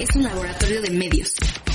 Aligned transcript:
es 0.00 0.16
un 0.16 0.22
laboratorio 0.22 0.80
de 0.80 0.90
medios. 0.90 1.34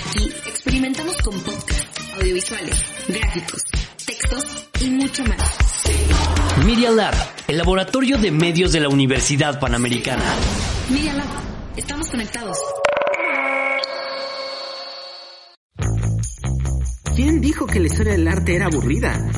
Aquí 0.10 0.25
experimentamos 0.48 1.16
con 1.22 1.40
podcasts, 1.42 2.00
audiovisuales, 2.16 2.84
gráficos, 3.08 3.63
textos 4.04 4.44
y 4.82 4.90
mucho 4.90 5.24
más. 5.26 6.64
Media 6.66 6.90
Lab, 6.90 7.14
el 7.48 7.58
laboratorio 7.58 8.18
de 8.18 8.32
medios 8.32 8.72
de 8.72 8.80
la 8.80 8.90
Universidad 8.90 9.60
Panamericana. 9.60 10.24
Media 10.90 11.14
Lab, 11.14 11.28
estamos 11.78 12.10
conectados. 12.10 12.58
¿Quién 17.15 17.41
dijo 17.41 17.67
que 17.67 17.79
la 17.79 17.87
historia 17.87 18.13
del 18.13 18.27
arte 18.27 18.55
era 18.55 18.65
aburrida? 18.65 19.31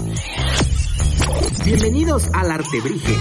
Bienvenidos 1.65 2.29
al 2.33 2.51
Artebrige. 2.51 3.15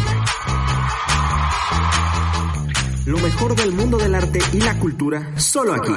Lo 3.07 3.19
mejor 3.19 3.55
del 3.55 3.71
mundo 3.71 3.99
del 3.99 4.17
arte 4.17 4.41
y 4.53 4.61
la 4.61 4.77
cultura, 4.81 5.39
solo 5.39 5.75
aquí. 5.75 5.93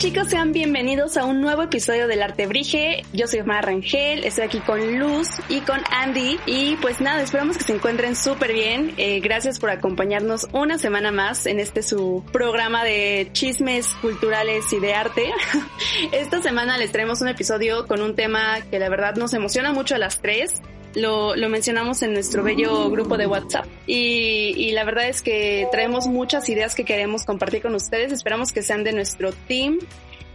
Chicos, 0.00 0.28
sean 0.28 0.52
bienvenidos 0.52 1.18
a 1.18 1.26
un 1.26 1.42
nuevo 1.42 1.62
episodio 1.62 2.08
del 2.08 2.22
Arte 2.22 2.46
Brige. 2.46 3.04
Yo 3.12 3.26
soy 3.26 3.40
Omar 3.40 3.66
Rangel, 3.66 4.24
estoy 4.24 4.44
aquí 4.44 4.60
con 4.60 4.98
Luz 4.98 5.28
y 5.50 5.60
con 5.60 5.78
Andy. 5.90 6.38
Y 6.46 6.76
pues 6.76 7.02
nada, 7.02 7.20
esperamos 7.20 7.58
que 7.58 7.64
se 7.64 7.74
encuentren 7.74 8.16
súper 8.16 8.54
bien. 8.54 8.94
Eh, 8.96 9.20
gracias 9.20 9.60
por 9.60 9.68
acompañarnos 9.68 10.48
una 10.54 10.78
semana 10.78 11.12
más 11.12 11.44
en 11.44 11.60
este 11.60 11.82
su 11.82 12.24
programa 12.32 12.82
de 12.82 13.28
chismes 13.32 13.88
culturales 14.00 14.72
y 14.72 14.80
de 14.80 14.94
arte. 14.94 15.34
Esta 16.12 16.40
semana 16.40 16.78
les 16.78 16.92
traemos 16.92 17.20
un 17.20 17.28
episodio 17.28 17.86
con 17.86 18.00
un 18.00 18.16
tema 18.16 18.62
que 18.70 18.78
la 18.78 18.88
verdad 18.88 19.16
nos 19.16 19.34
emociona 19.34 19.70
mucho 19.74 19.96
a 19.96 19.98
las 19.98 20.22
tres 20.22 20.62
lo, 20.94 21.36
lo 21.36 21.48
mencionamos 21.48 22.02
en 22.02 22.12
nuestro 22.12 22.42
bello 22.42 22.90
grupo 22.90 23.16
de 23.16 23.26
WhatsApp 23.26 23.66
y, 23.86 24.54
y 24.56 24.72
la 24.72 24.84
verdad 24.84 25.08
es 25.08 25.22
que 25.22 25.68
traemos 25.70 26.06
muchas 26.06 26.48
ideas 26.48 26.74
que 26.74 26.84
queremos 26.84 27.24
compartir 27.24 27.62
con 27.62 27.74
ustedes. 27.74 28.12
Esperamos 28.12 28.52
que 28.52 28.62
sean 28.62 28.84
de 28.84 28.92
nuestro 28.92 29.32
team. 29.32 29.78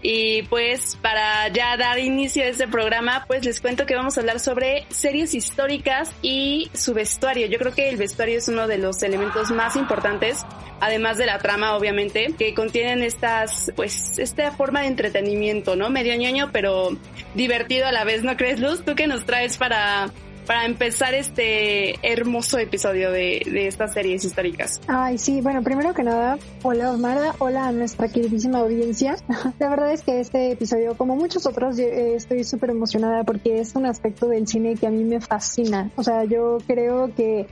Y 0.07 0.43
pues 0.43 0.99
para 1.01 1.47
ya 1.47 1.75
dar 1.77 1.97
inicio 1.97 2.43
a 2.43 2.45
este 2.45 2.67
programa, 2.67 3.25
pues 3.25 3.43
les 3.43 3.59
cuento 3.59 3.87
que 3.87 3.95
vamos 3.95 4.15
a 4.15 4.19
hablar 4.19 4.39
sobre 4.39 4.85
series 4.89 5.33
históricas 5.33 6.11
y 6.21 6.69
su 6.75 6.93
vestuario. 6.93 7.47
Yo 7.47 7.57
creo 7.57 7.73
que 7.73 7.89
el 7.89 7.97
vestuario 7.97 8.37
es 8.37 8.47
uno 8.47 8.67
de 8.67 8.77
los 8.77 9.01
elementos 9.01 9.49
más 9.49 9.75
importantes, 9.75 10.45
además 10.79 11.17
de 11.17 11.25
la 11.25 11.39
trama, 11.39 11.75
obviamente, 11.75 12.35
que 12.37 12.53
contienen 12.53 13.01
estas, 13.01 13.71
pues, 13.75 14.19
esta 14.19 14.51
forma 14.51 14.81
de 14.81 14.87
entretenimiento, 14.87 15.75
¿no? 15.75 15.89
Medio 15.89 16.15
ñoño, 16.15 16.51
pero 16.53 16.95
divertido 17.33 17.87
a 17.87 17.91
la 17.91 18.03
vez, 18.03 18.23
¿no 18.23 18.37
crees, 18.37 18.59
Luz? 18.59 18.85
¿Tú 18.85 18.93
qué 18.93 19.07
nos 19.07 19.25
traes 19.25 19.57
para 19.57 20.11
para 20.45 20.65
empezar 20.65 21.13
este 21.13 21.95
hermoso 22.01 22.57
episodio 22.57 23.11
de, 23.11 23.41
de, 23.45 23.67
estas 23.67 23.93
series 23.93 24.23
históricas. 24.23 24.79
Ay, 24.87 25.17
sí, 25.17 25.41
bueno, 25.41 25.63
primero 25.63 25.93
que 25.93 26.03
nada, 26.03 26.37
hola 26.63 26.91
Omar, 26.91 27.35
hola 27.39 27.67
a 27.67 27.71
nuestra 27.71 28.07
queridísima 28.07 28.59
audiencia. 28.59 29.15
La 29.59 29.69
verdad 29.69 29.91
es 29.91 30.01
que 30.01 30.19
este 30.19 30.51
episodio, 30.51 30.95
como 30.95 31.15
muchos 31.15 31.45
otros, 31.45 31.77
estoy 31.79 32.43
súper 32.43 32.69
emocionada 32.71 33.23
porque 33.23 33.59
es 33.59 33.75
un 33.75 33.85
aspecto 33.85 34.27
del 34.27 34.47
cine 34.47 34.75
que 34.75 34.87
a 34.87 34.91
mí 34.91 35.03
me 35.03 35.21
fascina. 35.21 35.91
O 35.95 36.03
sea, 36.03 36.23
yo 36.25 36.57
creo 36.67 37.13
que 37.15 37.47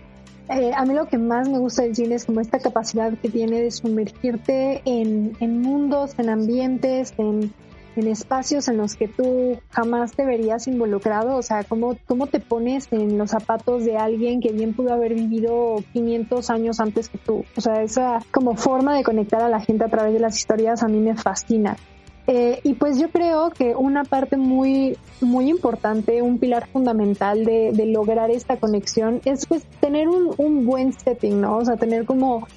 eh, 0.49 0.71
a 0.75 0.85
mí 0.85 0.93
lo 0.93 1.07
que 1.07 1.17
más 1.17 1.47
me 1.47 1.57
gusta 1.57 1.83
del 1.83 1.95
cine 1.95 2.15
es 2.15 2.25
como 2.25 2.41
esta 2.41 2.59
capacidad 2.59 3.13
que 3.17 3.29
tiene 3.29 3.61
de 3.61 3.71
sumergirte 3.71 4.81
en, 4.85 5.35
en 5.39 5.61
mundos, 5.61 6.15
en 6.17 6.29
ambientes, 6.29 7.13
en 7.17 7.53
en 7.95 8.07
espacios 8.07 8.67
en 8.67 8.77
los 8.77 8.95
que 8.95 9.07
tú 9.07 9.57
jamás 9.69 10.13
te 10.13 10.25
verías 10.25 10.67
involucrado, 10.67 11.37
o 11.37 11.41
sea, 11.41 11.63
cómo, 11.63 11.97
cómo 12.07 12.27
te 12.27 12.39
pones 12.39 12.87
en 12.91 13.17
los 13.17 13.31
zapatos 13.31 13.85
de 13.85 13.97
alguien 13.97 14.41
que 14.41 14.51
bien 14.51 14.73
pudo 14.73 14.93
haber 14.93 15.13
vivido 15.13 15.83
500 15.93 16.49
años 16.49 16.79
antes 16.79 17.09
que 17.09 17.17
tú. 17.17 17.45
O 17.55 17.61
sea, 17.61 17.81
esa 17.81 18.19
como 18.31 18.55
forma 18.55 18.95
de 18.95 19.03
conectar 19.03 19.41
a 19.41 19.49
la 19.49 19.59
gente 19.59 19.85
a 19.85 19.89
través 19.89 20.13
de 20.13 20.19
las 20.19 20.37
historias 20.37 20.83
a 20.83 20.87
mí 20.87 20.99
me 20.99 21.15
fascina. 21.15 21.77
Eh, 22.25 22.61
y 22.63 22.73
pues 22.75 22.97
yo 22.99 23.09
creo 23.09 23.49
que 23.49 23.75
una 23.75 24.05
parte 24.05 24.37
muy, 24.37 24.97
muy 25.19 25.49
importante, 25.49 26.21
un 26.21 26.39
pilar 26.39 26.67
fundamental 26.67 27.43
de, 27.43 27.71
de 27.73 27.85
lograr 27.85 28.31
esta 28.31 28.55
conexión 28.55 29.19
es 29.25 29.45
pues 29.45 29.63
tener 29.81 30.07
un, 30.07 30.33
un 30.37 30.65
buen 30.65 30.93
setting, 30.93 31.41
¿no? 31.41 31.57
O 31.57 31.65
sea, 31.65 31.75
tener 31.75 32.05
como 32.05 32.47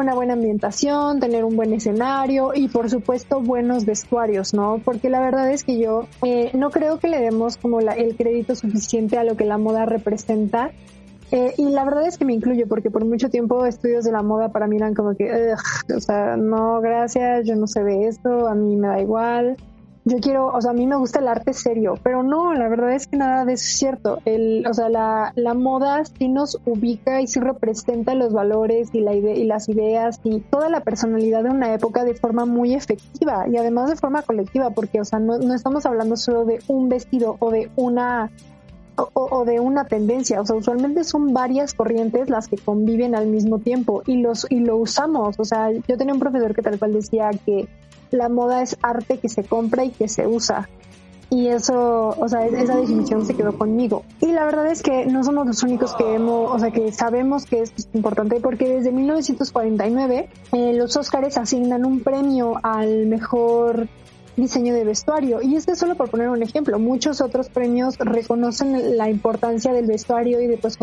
una 0.00 0.14
buena 0.14 0.34
ambientación, 0.34 1.20
tener 1.20 1.44
un 1.44 1.56
buen 1.56 1.72
escenario 1.72 2.52
y 2.54 2.68
por 2.68 2.90
supuesto 2.90 3.40
buenos 3.40 3.84
vestuarios, 3.84 4.54
¿no? 4.54 4.80
Porque 4.84 5.10
la 5.10 5.20
verdad 5.20 5.50
es 5.50 5.64
que 5.64 5.78
yo 5.78 6.06
eh, 6.22 6.50
no 6.54 6.70
creo 6.70 6.98
que 6.98 7.08
le 7.08 7.20
demos 7.20 7.56
como 7.56 7.80
la, 7.80 7.92
el 7.92 8.16
crédito 8.16 8.54
suficiente 8.54 9.18
a 9.18 9.24
lo 9.24 9.36
que 9.36 9.44
la 9.44 9.58
moda 9.58 9.86
representa. 9.86 10.70
Eh, 11.32 11.54
y 11.58 11.70
la 11.70 11.84
verdad 11.84 12.06
es 12.06 12.18
que 12.18 12.24
me 12.24 12.34
incluyo 12.34 12.68
porque 12.68 12.88
por 12.88 13.04
mucho 13.04 13.30
tiempo 13.30 13.66
estudios 13.66 14.04
de 14.04 14.12
la 14.12 14.22
moda 14.22 14.50
para 14.50 14.68
mí 14.68 14.76
eran 14.76 14.94
como 14.94 15.16
que, 15.16 15.54
o 15.94 16.00
sea, 16.00 16.36
no, 16.36 16.80
gracias, 16.80 17.46
yo 17.46 17.56
no 17.56 17.66
sé 17.66 17.82
de 17.82 18.06
esto, 18.06 18.46
a 18.46 18.54
mí 18.54 18.76
me 18.76 18.86
da 18.86 19.00
igual 19.00 19.56
yo 20.08 20.18
quiero, 20.20 20.46
o 20.46 20.62
sea, 20.62 20.70
a 20.70 20.74
mí 20.74 20.86
me 20.86 20.94
gusta 20.94 21.18
el 21.18 21.26
arte 21.26 21.52
serio, 21.52 21.94
pero 22.00 22.22
no, 22.22 22.54
la 22.54 22.68
verdad 22.68 22.94
es 22.94 23.08
que 23.08 23.16
nada 23.16 23.44
de 23.44 23.54
eso 23.54 23.64
es 23.64 23.76
cierto. 23.76 24.20
El, 24.24 24.64
o 24.64 24.72
sea, 24.72 24.88
la, 24.88 25.32
la 25.34 25.52
moda 25.52 26.04
sí 26.04 26.28
nos 26.28 26.60
ubica 26.64 27.20
y 27.20 27.26
sí 27.26 27.40
representa 27.40 28.14
los 28.14 28.32
valores 28.32 28.90
y, 28.92 29.00
la 29.00 29.16
y 29.16 29.44
las 29.44 29.68
ideas 29.68 30.20
y 30.22 30.38
toda 30.42 30.68
la 30.68 30.80
personalidad 30.80 31.42
de 31.42 31.50
una 31.50 31.74
época 31.74 32.04
de 32.04 32.14
forma 32.14 32.44
muy 32.44 32.72
efectiva 32.72 33.48
y 33.48 33.56
además 33.56 33.90
de 33.90 33.96
forma 33.96 34.22
colectiva, 34.22 34.70
porque, 34.70 35.00
o 35.00 35.04
sea, 35.04 35.18
no, 35.18 35.38
no 35.38 35.54
estamos 35.54 35.86
hablando 35.86 36.16
solo 36.16 36.44
de 36.44 36.60
un 36.68 36.88
vestido 36.88 37.34
o 37.40 37.50
de 37.50 37.68
una 37.74 38.30
o, 38.96 39.10
o, 39.12 39.44
de 39.44 39.58
una 39.58 39.86
tendencia, 39.86 40.40
o 40.40 40.46
sea, 40.46 40.54
usualmente 40.54 41.02
son 41.02 41.34
varias 41.34 41.74
corrientes 41.74 42.30
las 42.30 42.46
que 42.46 42.56
conviven 42.56 43.16
al 43.16 43.26
mismo 43.26 43.58
tiempo 43.58 44.02
y 44.06 44.22
los 44.22 44.46
y 44.48 44.60
lo 44.60 44.76
usamos, 44.76 45.38
o 45.38 45.44
sea, 45.44 45.70
yo 45.72 45.96
tenía 45.98 46.14
un 46.14 46.20
profesor 46.20 46.54
que 46.54 46.62
tal 46.62 46.78
cual 46.78 46.94
decía 46.94 47.30
que 47.44 47.68
la 48.10 48.28
moda 48.28 48.62
es 48.62 48.76
arte 48.82 49.18
que 49.18 49.28
se 49.28 49.44
compra 49.44 49.84
y 49.84 49.90
que 49.90 50.08
se 50.08 50.26
usa. 50.26 50.68
Y 51.28 51.48
eso, 51.48 52.14
o 52.16 52.28
sea, 52.28 52.46
esa 52.46 52.76
definición 52.76 53.26
se 53.26 53.34
quedó 53.34 53.58
conmigo. 53.58 54.04
Y 54.20 54.26
la 54.26 54.44
verdad 54.44 54.68
es 54.70 54.82
que 54.82 55.06
no 55.06 55.24
somos 55.24 55.46
los 55.46 55.62
únicos 55.64 55.94
que 55.96 56.14
hemos, 56.14 56.52
o 56.52 56.58
sea, 56.58 56.70
que 56.70 56.92
sabemos 56.92 57.46
que 57.46 57.62
es 57.62 57.72
importante 57.94 58.38
porque 58.40 58.68
desde 58.68 58.92
1949 58.92 60.28
eh, 60.52 60.72
los 60.74 60.96
Óscares 60.96 61.36
asignan 61.36 61.84
un 61.84 62.00
premio 62.00 62.60
al 62.62 63.06
mejor 63.06 63.88
diseño 64.36 64.74
de 64.74 64.84
vestuario. 64.84 65.40
Y 65.42 65.56
este 65.56 65.74
solo 65.76 65.94
por 65.94 66.10
poner 66.10 66.28
un 66.28 66.42
ejemplo. 66.42 66.78
Muchos 66.78 67.20
otros 67.20 67.48
premios 67.48 67.96
reconocen 67.98 68.96
la 68.96 69.08
importancia 69.08 69.72
del 69.72 69.86
vestuario 69.86 70.40
y 70.40 70.46
de 70.46 70.58
pues 70.58 70.78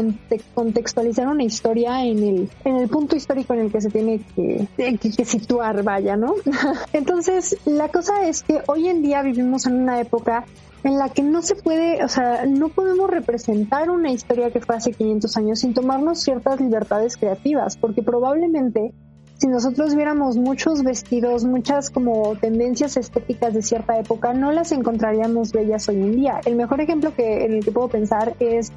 contextualizar 0.53 1.27
una 1.27 1.43
historia 1.43 2.03
en 2.05 2.17
el, 2.19 2.49
en 2.65 2.75
el 2.75 2.89
punto 2.89 3.15
histórico 3.15 3.53
en 3.53 3.61
el 3.61 3.71
que 3.71 3.81
se 3.81 3.89
tiene 3.89 4.21
que, 4.35 4.67
que, 4.77 5.25
situar, 5.25 5.83
vaya, 5.83 6.17
¿no? 6.17 6.35
Entonces, 6.93 7.57
la 7.65 7.89
cosa 7.89 8.27
es 8.27 8.43
que 8.43 8.61
hoy 8.67 8.87
en 8.87 9.01
día 9.01 9.21
vivimos 9.21 9.65
en 9.65 9.75
una 9.75 9.99
época 9.99 10.45
en 10.83 10.97
la 10.97 11.09
que 11.09 11.23
no 11.23 11.41
se 11.41 11.55
puede, 11.55 12.03
o 12.03 12.07
sea, 12.09 12.45
no 12.45 12.69
podemos 12.69 13.09
representar 13.09 13.89
una 13.89 14.11
historia 14.11 14.51
que 14.51 14.59
fue 14.59 14.75
hace 14.75 14.91
500 14.91 15.37
años 15.37 15.59
sin 15.59 15.73
tomarnos 15.73 16.19
ciertas 16.19 16.59
libertades 16.59 17.15
creativas, 17.15 17.77
porque 17.77 18.03
probablemente 18.03 18.93
si 19.37 19.47
nosotros 19.47 19.95
viéramos 19.95 20.37
muchos 20.37 20.83
vestidos, 20.83 21.43
muchas 21.43 21.89
como 21.89 22.35
tendencias 22.37 22.97
estéticas 22.97 23.53
de 23.53 23.61
cierta 23.61 23.97
época, 23.99 24.33
no 24.33 24.51
las 24.51 24.71
encontraríamos 24.71 25.51
bellas 25.51 25.89
hoy 25.89 25.95
en 25.95 26.15
día. 26.15 26.39
El 26.45 26.55
mejor 26.55 26.81
ejemplo 26.81 27.13
que 27.13 27.45
en 27.45 27.53
el 27.53 27.65
que 27.65 27.71
puedo 27.71 27.89
pensar 27.89 28.35
es 28.39 28.71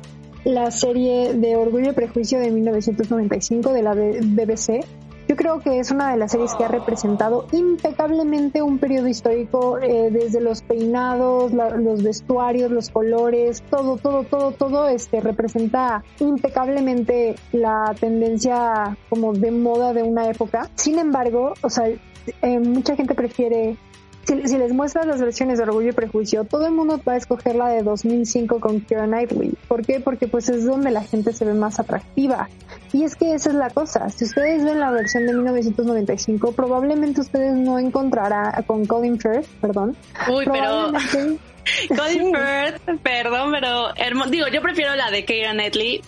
la 0.44 0.70
serie 0.70 1.34
de 1.34 1.56
Orgullo 1.56 1.90
y 1.90 1.92
Prejuicio 1.92 2.38
de 2.38 2.50
1995 2.50 3.72
de 3.72 3.82
la 3.82 3.94
BBC, 3.94 4.84
yo 5.28 5.36
creo 5.36 5.60
que 5.60 5.78
es 5.78 5.90
una 5.90 6.12
de 6.12 6.16
las 6.16 6.32
series 6.32 6.54
que 6.54 6.64
ha 6.64 6.68
representado 6.68 7.46
impecablemente 7.52 8.62
un 8.62 8.78
periodo 8.78 9.08
histórico 9.08 9.78
eh, 9.78 10.10
desde 10.10 10.40
los 10.40 10.62
peinados, 10.62 11.52
los 11.52 12.02
vestuarios, 12.02 12.70
los 12.70 12.90
colores, 12.90 13.62
todo, 13.70 13.96
todo, 13.96 14.24
todo, 14.24 14.52
todo 14.52 14.88
este 14.88 15.20
representa 15.20 16.04
impecablemente 16.20 17.34
la 17.52 17.94
tendencia 17.98 18.96
como 19.08 19.32
de 19.32 19.50
moda 19.50 19.92
de 19.92 20.02
una 20.02 20.28
época. 20.28 20.70
Sin 20.74 20.98
embargo, 20.98 21.54
o 21.62 21.70
sea, 21.70 21.88
eh, 21.88 22.58
mucha 22.60 22.96
gente 22.96 23.14
prefiere 23.14 23.76
si, 24.26 24.58
les 24.58 24.72
muestras 24.72 25.06
las 25.06 25.20
versiones 25.20 25.58
de 25.58 25.64
Orgullo 25.64 25.90
y 25.90 25.92
Prejuicio, 25.92 26.44
todo 26.44 26.66
el 26.66 26.72
mundo 26.72 27.00
va 27.06 27.12
a 27.12 27.16
escoger 27.16 27.54
la 27.54 27.68
de 27.68 27.82
2005 27.82 28.60
con 28.60 28.80
Keira 28.80 29.06
Knightley. 29.06 29.52
¿Por 29.68 29.86
qué? 29.86 30.00
Porque 30.00 30.26
pues 30.26 30.48
es 30.48 30.66
donde 30.66 30.90
la 30.90 31.02
gente 31.02 31.32
se 31.32 31.44
ve 31.44 31.54
más 31.54 31.78
atractiva. 31.78 32.48
Y 32.92 33.04
es 33.04 33.14
que 33.14 33.34
esa 33.34 33.50
es 33.50 33.56
la 33.56 33.70
cosa. 33.70 34.08
Si 34.10 34.24
ustedes 34.24 34.64
ven 34.64 34.80
la 34.80 34.90
versión 34.90 35.26
de 35.26 35.32
1995, 35.32 36.52
probablemente 36.52 37.20
ustedes 37.20 37.54
no 37.54 37.78
encontrarán 37.78 38.62
con 38.64 38.84
Colin 38.86 39.20
Firth, 39.20 39.46
perdón. 39.60 39.96
Uy, 40.28 40.44
pero... 40.44 40.92
Colin 41.88 42.32
Firth, 42.32 43.00
perdón, 43.02 43.52
pero 43.52 43.88
digo, 44.30 44.46
yo 44.52 44.62
prefiero 44.62 44.94
la 44.94 45.10
de 45.10 45.24
Keira 45.24 45.52
Knightley, 45.52 46.00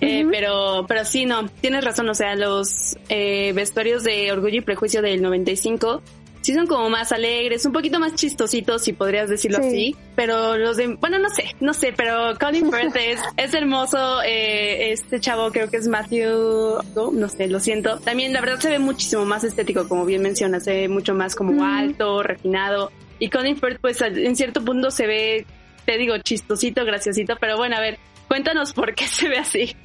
eh, 0.00 0.26
pero, 0.30 0.84
pero 0.88 1.04
sí, 1.04 1.26
no, 1.26 1.48
tienes 1.60 1.84
razón, 1.84 2.08
o 2.08 2.14
sea, 2.14 2.34
los 2.34 2.96
eh, 3.08 3.52
vestuarios 3.52 4.02
de 4.04 4.32
Orgullo 4.32 4.56
y 4.56 4.60
Prejuicio 4.62 5.02
del 5.02 5.20
95 5.22 6.02
sí 6.42 6.52
son 6.52 6.66
como 6.66 6.90
más 6.90 7.12
alegres, 7.12 7.64
un 7.64 7.72
poquito 7.72 7.98
más 7.98 8.14
chistositos, 8.14 8.82
si 8.82 8.92
podrías 8.92 9.28
decirlo 9.28 9.58
así. 9.58 9.96
Pero 10.14 10.56
los 10.58 10.76
de, 10.76 10.88
bueno, 10.88 11.18
no 11.18 11.30
sé, 11.30 11.54
no 11.60 11.72
sé, 11.72 11.94
pero 11.96 12.36
Colin 12.38 12.70
Firth 12.72 12.96
es, 12.96 13.20
es 13.36 13.54
hermoso. 13.54 14.22
Eh, 14.22 14.92
este 14.92 15.20
chavo 15.20 15.50
creo 15.50 15.70
que 15.70 15.78
es 15.78 15.88
Matthew, 15.88 16.82
no, 17.12 17.28
sé, 17.28 17.48
lo 17.48 17.60
siento. 17.60 17.98
También 18.00 18.32
la 18.32 18.40
verdad 18.40 18.58
se 18.58 18.70
ve 18.70 18.78
muchísimo 18.78 19.24
más 19.24 19.44
estético, 19.44 19.88
como 19.88 20.04
bien 20.04 20.22
mencionas, 20.22 20.64
se 20.64 20.72
ve 20.72 20.88
mucho 20.88 21.14
más 21.14 21.34
como 21.34 21.64
alto, 21.64 22.22
refinado. 22.22 22.90
Y 23.18 23.30
Colin 23.30 23.56
Firth, 23.56 23.80
pues 23.80 24.00
en 24.02 24.34
cierto 24.34 24.64
punto 24.64 24.90
se 24.90 25.06
ve, 25.06 25.46
te 25.86 25.96
digo, 25.96 26.18
chistosito, 26.18 26.84
graciosito, 26.84 27.36
pero 27.40 27.56
bueno, 27.56 27.76
a 27.76 27.80
ver, 27.80 27.98
cuéntanos 28.26 28.72
por 28.72 28.94
qué 28.94 29.06
se 29.06 29.28
ve 29.28 29.38
así. 29.38 29.76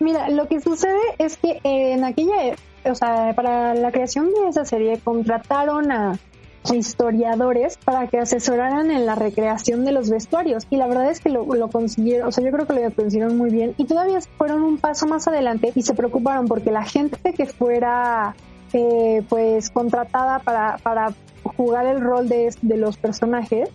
Mira, 0.00 0.28
lo 0.30 0.48
que 0.48 0.60
sucede 0.60 0.98
es 1.18 1.36
que 1.36 1.60
en 1.62 2.04
aquella 2.04 2.56
o 2.84 2.94
sea, 2.94 3.32
para 3.34 3.74
la 3.74 3.92
creación 3.92 4.26
de 4.32 4.48
esa 4.48 4.64
serie 4.64 4.98
contrataron 4.98 5.92
a 5.92 6.18
historiadores 6.70 7.76
para 7.78 8.06
que 8.06 8.18
asesoraran 8.18 8.90
en 8.90 9.04
la 9.04 9.14
recreación 9.14 9.84
de 9.84 9.92
los 9.92 10.08
vestuarios 10.10 10.66
y 10.70 10.76
la 10.76 10.86
verdad 10.86 11.10
es 11.10 11.20
que 11.20 11.28
lo, 11.28 11.44
consiguieron, 11.68 12.28
o 12.28 12.32
sea, 12.32 12.44
yo 12.44 12.52
creo 12.52 12.66
que 12.66 12.74
lo 12.74 12.90
consiguieron 12.92 13.36
muy 13.36 13.50
bien 13.50 13.74
y 13.76 13.84
todavía 13.84 14.20
fueron 14.38 14.62
un 14.62 14.78
paso 14.78 15.06
más 15.06 15.26
adelante 15.26 15.72
y 15.74 15.82
se 15.82 15.94
preocuparon 15.94 16.46
porque 16.46 16.70
la 16.70 16.84
gente 16.84 17.32
que 17.34 17.46
fuera 17.46 18.34
eh, 18.72 19.22
pues 19.28 19.70
contratada 19.70 20.38
para, 20.38 20.78
para 20.78 21.12
jugar 21.56 21.86
el 21.86 22.00
rol 22.00 22.28
de, 22.28 22.54
de 22.62 22.76
los 22.76 22.96
personajes 22.96 23.68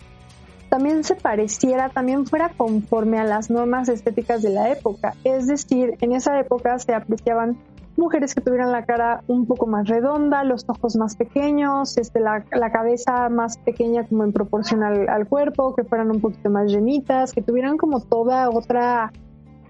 también 0.70 1.04
se 1.04 1.16
pareciera, 1.16 1.90
también 1.90 2.26
fuera 2.26 2.50
conforme 2.50 3.20
a 3.20 3.24
las 3.24 3.50
normas 3.50 3.88
estéticas 3.88 4.42
de 4.42 4.50
la 4.50 4.70
época. 4.70 5.14
Es 5.24 5.48
decir, 5.48 5.96
en 6.02 6.12
esa 6.12 6.38
época 6.40 6.78
se 6.80 6.94
apreciaban 6.94 7.58
mujeres 7.98 8.36
que 8.36 8.42
tuvieran 8.42 8.72
la 8.72 8.86
cara 8.86 9.24
un 9.28 9.46
poco 9.46 9.68
más 9.68 9.88
redonda, 9.88 10.44
los 10.44 10.66
ojos 10.68 10.96
más 10.96 11.16
pequeños, 11.16 11.98
este, 11.98 12.20
la, 12.20 12.44
cabeza 12.72 13.30
más 13.30 13.58
pequeña 13.58 14.06
como 14.06 14.24
en 14.24 14.32
proporción 14.32 14.84
al, 14.84 15.28
cuerpo, 15.28 15.76
que 15.76 15.84
fueran 15.84 16.12
un 16.12 16.22
poquito 16.22 16.50
más 16.50 16.72
llenitas, 16.72 17.34
que 17.34 17.42
tuvieran 17.42 17.78
como 17.78 18.00
toda 18.02 18.50
otra, 18.50 19.12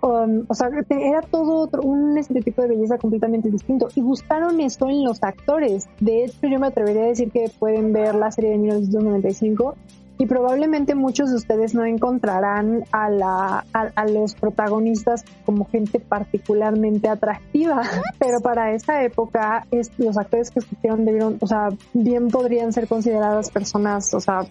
um, 0.02 0.46
o 0.48 0.54
sea, 0.54 0.70
era 0.90 1.22
todo 1.22 1.56
otro, 1.56 1.82
un 1.84 2.16
tipo 2.44 2.62
de 2.62 2.68
belleza 2.70 2.98
completamente 2.98 3.50
distinto. 3.50 3.88
Y 3.96 4.02
buscaron 4.02 4.60
eso 4.60 4.90
en 4.90 5.04
los 5.04 5.24
actores. 5.24 5.88
De 6.00 6.26
hecho, 6.26 6.48
yo 6.48 6.60
me 6.60 6.68
atrevería 6.68 7.04
a 7.04 7.08
decir 7.08 7.32
que 7.32 7.50
pueden 7.58 7.94
ver 7.94 8.16
la 8.16 8.32
serie 8.32 8.52
de 8.52 8.58
1995 8.58 9.76
y 10.18 10.26
probablemente 10.26 10.96
muchos 10.96 11.30
de 11.30 11.36
ustedes 11.36 11.74
no 11.74 11.86
encontrarán 11.86 12.84
a, 12.92 13.10
la, 13.10 13.66
a, 13.74 14.06
los 14.06 14.36
protagonistas 14.36 15.24
como 15.46 15.66
gente 15.66 16.00
particularmente 16.00 17.08
atractiva, 17.08 17.82
pero 18.20 18.40
para 18.42 18.74
esa 18.74 19.04
época 19.04 19.66
es, 19.72 19.92
los 19.98 20.18
actores 20.18 20.52
que 20.52 20.60
escogieron 20.60 21.06
debieron, 21.06 21.38
o 21.42 21.48
sea, 21.48 21.70
bien 21.94 22.30
podrían 22.30 22.74
ser 22.74 22.88
consideradas 22.88 23.50
personas, 23.50 24.14
o 24.14 24.20
sea, 24.20 24.42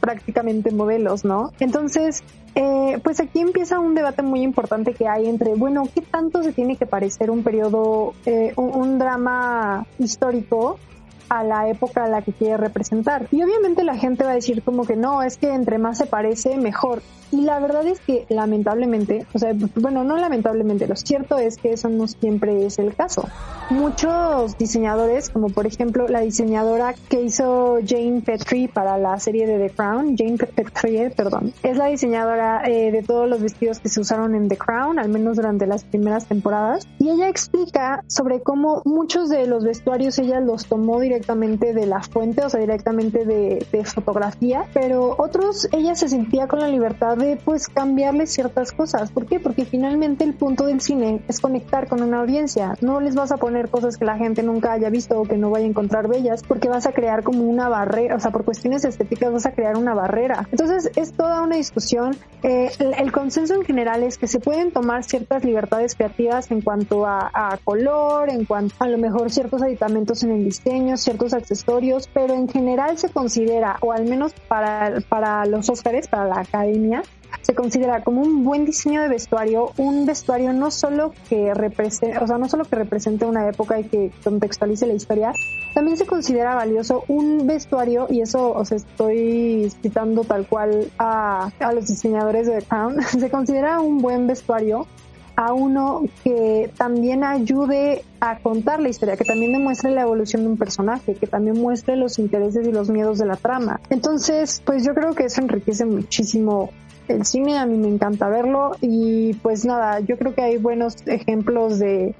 prácticamente 0.00 0.70
modelos, 0.70 1.24
¿no? 1.24 1.50
Entonces, 1.58 2.22
eh, 2.54 2.98
pues 3.02 3.20
aquí 3.20 3.40
empieza 3.40 3.78
un 3.78 3.94
debate 3.94 4.22
muy 4.22 4.42
importante 4.42 4.94
que 4.94 5.08
hay 5.08 5.26
entre, 5.26 5.54
bueno, 5.54 5.82
¿qué 5.94 6.00
tanto 6.00 6.42
se 6.42 6.52
tiene 6.52 6.76
que 6.76 6.86
parecer 6.86 7.30
un 7.30 7.42
periodo, 7.42 8.14
eh, 8.24 8.52
un 8.56 8.98
drama 8.98 9.86
histórico 9.98 10.78
a 11.28 11.44
la 11.44 11.68
época 11.68 12.04
a 12.04 12.08
la 12.08 12.22
que 12.22 12.32
quiere 12.32 12.56
representar. 12.56 13.28
Y 13.30 13.42
obviamente 13.42 13.84
la 13.84 13.96
gente 13.96 14.24
va 14.24 14.30
a 14.30 14.34
decir 14.34 14.62
como 14.62 14.84
que 14.84 14.96
no, 14.96 15.22
es 15.22 15.36
que 15.36 15.52
entre 15.52 15.78
más 15.78 15.98
se 15.98 16.06
parece, 16.06 16.56
mejor. 16.56 17.02
Y 17.32 17.40
la 17.40 17.58
verdad 17.58 17.84
es 17.86 17.98
que 18.00 18.24
lamentablemente, 18.28 19.26
o 19.34 19.38
sea, 19.38 19.52
bueno, 19.74 20.04
no 20.04 20.16
lamentablemente, 20.16 20.86
lo 20.86 20.94
cierto 20.94 21.38
es 21.38 21.56
que 21.56 21.72
eso 21.72 21.88
no 21.88 22.06
siempre 22.06 22.64
es 22.64 22.78
el 22.78 22.94
caso. 22.94 23.28
Muchos 23.68 24.56
diseñadores, 24.58 25.28
como 25.30 25.48
por 25.48 25.66
ejemplo 25.66 26.06
la 26.06 26.20
diseñadora 26.20 26.94
que 27.08 27.22
hizo 27.22 27.78
Jane 27.84 28.22
Petrie 28.24 28.68
para 28.68 28.96
la 28.96 29.18
serie 29.18 29.46
de 29.46 29.58
The 29.58 29.74
Crown, 29.74 30.16
Jane 30.16 30.38
Petrie, 30.38 31.10
perdón, 31.10 31.52
es 31.64 31.76
la 31.76 31.86
diseñadora 31.86 32.62
eh, 32.64 32.92
de 32.92 33.02
todos 33.02 33.28
los 33.28 33.42
vestidos 33.42 33.80
que 33.80 33.88
se 33.88 34.00
usaron 34.00 34.36
en 34.36 34.48
The 34.48 34.56
Crown, 34.56 35.00
al 35.00 35.08
menos 35.08 35.36
durante 35.36 35.66
las 35.66 35.82
primeras 35.82 36.26
temporadas. 36.26 36.86
Y 37.00 37.10
ella 37.10 37.28
explica 37.28 38.04
sobre 38.06 38.40
cómo 38.40 38.82
muchos 38.84 39.28
de 39.28 39.48
los 39.48 39.64
vestuarios 39.64 40.16
ella 40.20 40.38
los 40.38 40.66
tomó 40.66 41.00
directamente 41.00 41.15
de 41.20 41.86
la 41.86 42.02
fuente, 42.02 42.44
o 42.44 42.48
sea, 42.50 42.60
directamente 42.60 43.24
de, 43.24 43.66
de 43.70 43.84
fotografía, 43.84 44.66
pero 44.72 45.14
otros 45.18 45.68
ella 45.72 45.94
se 45.94 46.08
sentía 46.08 46.46
con 46.46 46.60
la 46.60 46.68
libertad 46.68 47.16
de 47.16 47.36
pues 47.36 47.68
cambiarle 47.68 48.26
ciertas 48.26 48.72
cosas. 48.72 49.10
¿Por 49.10 49.26
qué? 49.26 49.40
Porque 49.40 49.64
finalmente 49.64 50.24
el 50.24 50.34
punto 50.34 50.66
del 50.66 50.80
cine 50.80 51.22
es 51.28 51.40
conectar 51.40 51.88
con 51.88 52.02
una 52.02 52.20
audiencia. 52.20 52.74
No 52.80 53.00
les 53.00 53.14
vas 53.14 53.32
a 53.32 53.36
poner 53.36 53.68
cosas 53.68 53.96
que 53.96 54.04
la 54.04 54.16
gente 54.16 54.42
nunca 54.42 54.72
haya 54.72 54.90
visto 54.90 55.20
o 55.20 55.24
que 55.24 55.36
no 55.36 55.50
vaya 55.50 55.66
a 55.66 55.68
encontrar 55.68 56.08
bellas 56.08 56.42
porque 56.42 56.68
vas 56.68 56.86
a 56.86 56.92
crear 56.92 57.22
como 57.22 57.44
una 57.44 57.68
barrera, 57.68 58.16
o 58.16 58.20
sea, 58.20 58.30
por 58.30 58.44
cuestiones 58.44 58.84
estéticas 58.84 59.32
vas 59.32 59.46
a 59.46 59.52
crear 59.52 59.76
una 59.76 59.94
barrera. 59.94 60.46
Entonces 60.50 60.90
es 60.96 61.12
toda 61.12 61.42
una 61.42 61.56
discusión. 61.56 62.16
Eh, 62.42 62.70
el, 62.78 63.12
consenso 63.12 63.54
en 63.54 63.64
general 63.64 64.02
es 64.02 64.18
que 64.18 64.26
se 64.26 64.40
pueden 64.40 64.72
tomar 64.72 65.04
ciertas 65.04 65.44
libertades 65.44 65.94
creativas 65.94 66.50
en 66.50 66.60
cuanto 66.60 67.06
a, 67.06 67.30
a 67.32 67.56
color, 67.64 68.30
en 68.30 68.44
cuanto 68.44 68.74
a 68.78 68.88
lo 68.88 68.98
mejor 68.98 69.30
ciertos 69.30 69.62
aditamentos 69.62 70.22
en 70.22 70.32
el 70.32 70.44
diseño, 70.44 70.96
ciertos 71.06 71.32
accesorios, 71.32 72.10
pero 72.12 72.34
en 72.34 72.48
general 72.48 72.98
se 72.98 73.08
considera, 73.08 73.76
o 73.80 73.92
al 73.92 74.06
menos 74.06 74.32
para, 74.48 75.00
para 75.08 75.46
los 75.46 75.70
Óscares, 75.70 76.08
para 76.08 76.26
la 76.26 76.40
academia, 76.40 77.04
se 77.42 77.54
considera 77.54 78.02
como 78.02 78.22
un 78.22 78.42
buen 78.42 78.64
diseño 78.64 79.02
de 79.02 79.08
vestuario, 79.08 79.70
un 79.76 80.04
vestuario 80.04 80.52
no 80.52 80.72
solo 80.72 81.14
que 81.28 81.54
represente, 81.54 82.18
o 82.18 82.26
sea, 82.26 82.38
no 82.38 82.48
solo 82.48 82.64
que 82.64 82.74
represente 82.74 83.24
una 83.24 83.48
época 83.48 83.78
y 83.78 83.84
que 83.84 84.10
contextualice 84.24 84.84
la 84.88 84.94
historia, 84.94 85.32
también 85.74 85.96
se 85.96 86.06
considera 86.06 86.56
valioso 86.56 87.04
un 87.06 87.46
vestuario, 87.46 88.08
y 88.10 88.20
eso 88.20 88.52
os 88.52 88.72
estoy 88.72 89.70
citando 89.80 90.24
tal 90.24 90.48
cual 90.48 90.90
a, 90.98 91.52
a 91.60 91.72
los 91.72 91.86
diseñadores 91.86 92.48
de 92.48 92.58
The 92.58 92.66
Crown, 92.66 93.02
se 93.20 93.30
considera 93.30 93.78
un 93.78 93.98
buen 93.98 94.26
vestuario 94.26 94.88
a 95.36 95.52
uno 95.52 96.02
que 96.24 96.70
también 96.76 97.22
ayude 97.22 98.02
a 98.20 98.38
contar 98.38 98.80
la 98.80 98.88
historia, 98.88 99.16
que 99.16 99.24
también 99.24 99.52
demuestre 99.52 99.90
la 99.90 100.02
evolución 100.02 100.42
de 100.42 100.48
un 100.48 100.56
personaje, 100.56 101.14
que 101.14 101.26
también 101.26 101.60
muestre 101.60 101.96
los 101.96 102.18
intereses 102.18 102.66
y 102.66 102.72
los 102.72 102.88
miedos 102.88 103.18
de 103.18 103.26
la 103.26 103.36
trama. 103.36 103.80
Entonces, 103.90 104.62
pues 104.64 104.84
yo 104.84 104.94
creo 104.94 105.14
que 105.14 105.24
eso 105.24 105.42
enriquece 105.42 105.84
muchísimo 105.84 106.70
el 107.08 107.24
cine, 107.24 107.58
a 107.58 107.66
mí 107.66 107.76
me 107.76 107.88
encanta 107.88 108.28
verlo 108.28 108.72
y 108.80 109.34
pues 109.34 109.64
nada, 109.64 110.00
yo 110.00 110.16
creo 110.18 110.34
que 110.34 110.42
hay 110.42 110.56
buenos 110.56 110.96
ejemplos 111.06 111.78
de, 111.78 112.14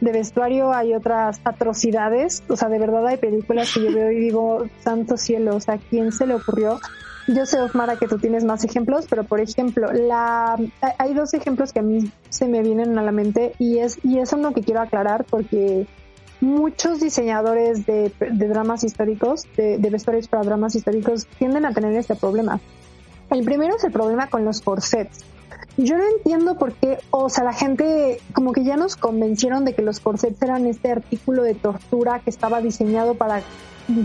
de 0.00 0.12
vestuario, 0.12 0.72
hay 0.72 0.94
otras 0.94 1.40
atrocidades, 1.44 2.42
o 2.48 2.56
sea, 2.56 2.68
de 2.68 2.78
verdad 2.78 3.06
hay 3.06 3.16
películas 3.16 3.72
que 3.72 3.84
yo 3.84 3.94
veo 3.94 4.10
y 4.10 4.20
digo, 4.20 4.66
santo 4.80 5.16
cielo, 5.16 5.56
o 5.56 5.60
sea, 5.60 5.74
¿a 5.74 5.78
quién 5.78 6.12
se 6.12 6.26
le 6.26 6.34
ocurrió? 6.34 6.78
Yo 7.28 7.44
sé, 7.44 7.60
Osmara, 7.60 7.96
que 7.96 8.08
tú 8.08 8.18
tienes 8.18 8.42
más 8.42 8.64
ejemplos, 8.64 9.04
pero 9.08 9.22
por 9.22 9.40
ejemplo, 9.40 9.92
la, 9.92 10.56
hay 10.98 11.12
dos 11.12 11.34
ejemplos 11.34 11.74
que 11.74 11.80
a 11.80 11.82
mí 11.82 12.10
se 12.30 12.48
me 12.48 12.62
vienen 12.62 12.98
a 12.98 13.02
la 13.02 13.12
mente 13.12 13.52
y 13.58 13.78
es, 13.78 13.98
y 14.02 14.18
es 14.18 14.32
uno 14.32 14.54
que 14.54 14.62
quiero 14.62 14.80
aclarar 14.80 15.26
porque 15.28 15.86
muchos 16.40 17.00
diseñadores 17.00 17.84
de, 17.84 18.10
dramas 18.18 18.82
históricos, 18.82 19.46
de, 19.58 19.76
de 19.76 19.90
vestuarios 19.90 20.26
para 20.26 20.42
dramas 20.42 20.74
históricos, 20.74 21.26
tienden 21.38 21.66
a 21.66 21.74
tener 21.74 21.92
este 21.96 22.14
problema. 22.14 22.60
El 23.28 23.44
primero 23.44 23.76
es 23.76 23.84
el 23.84 23.92
problema 23.92 24.28
con 24.28 24.46
los 24.46 24.62
corsets. 24.62 25.22
Yo 25.76 25.98
no 25.98 26.04
entiendo 26.16 26.56
por 26.56 26.72
qué, 26.72 26.98
o 27.10 27.28
sea, 27.28 27.44
la 27.44 27.52
gente 27.52 28.20
como 28.32 28.52
que 28.52 28.64
ya 28.64 28.78
nos 28.78 28.96
convencieron 28.96 29.66
de 29.66 29.74
que 29.74 29.82
los 29.82 30.00
corsets 30.00 30.40
eran 30.40 30.66
este 30.66 30.90
artículo 30.90 31.42
de 31.42 31.54
tortura 31.54 32.20
que 32.20 32.30
estaba 32.30 32.62
diseñado 32.62 33.16
para 33.16 33.42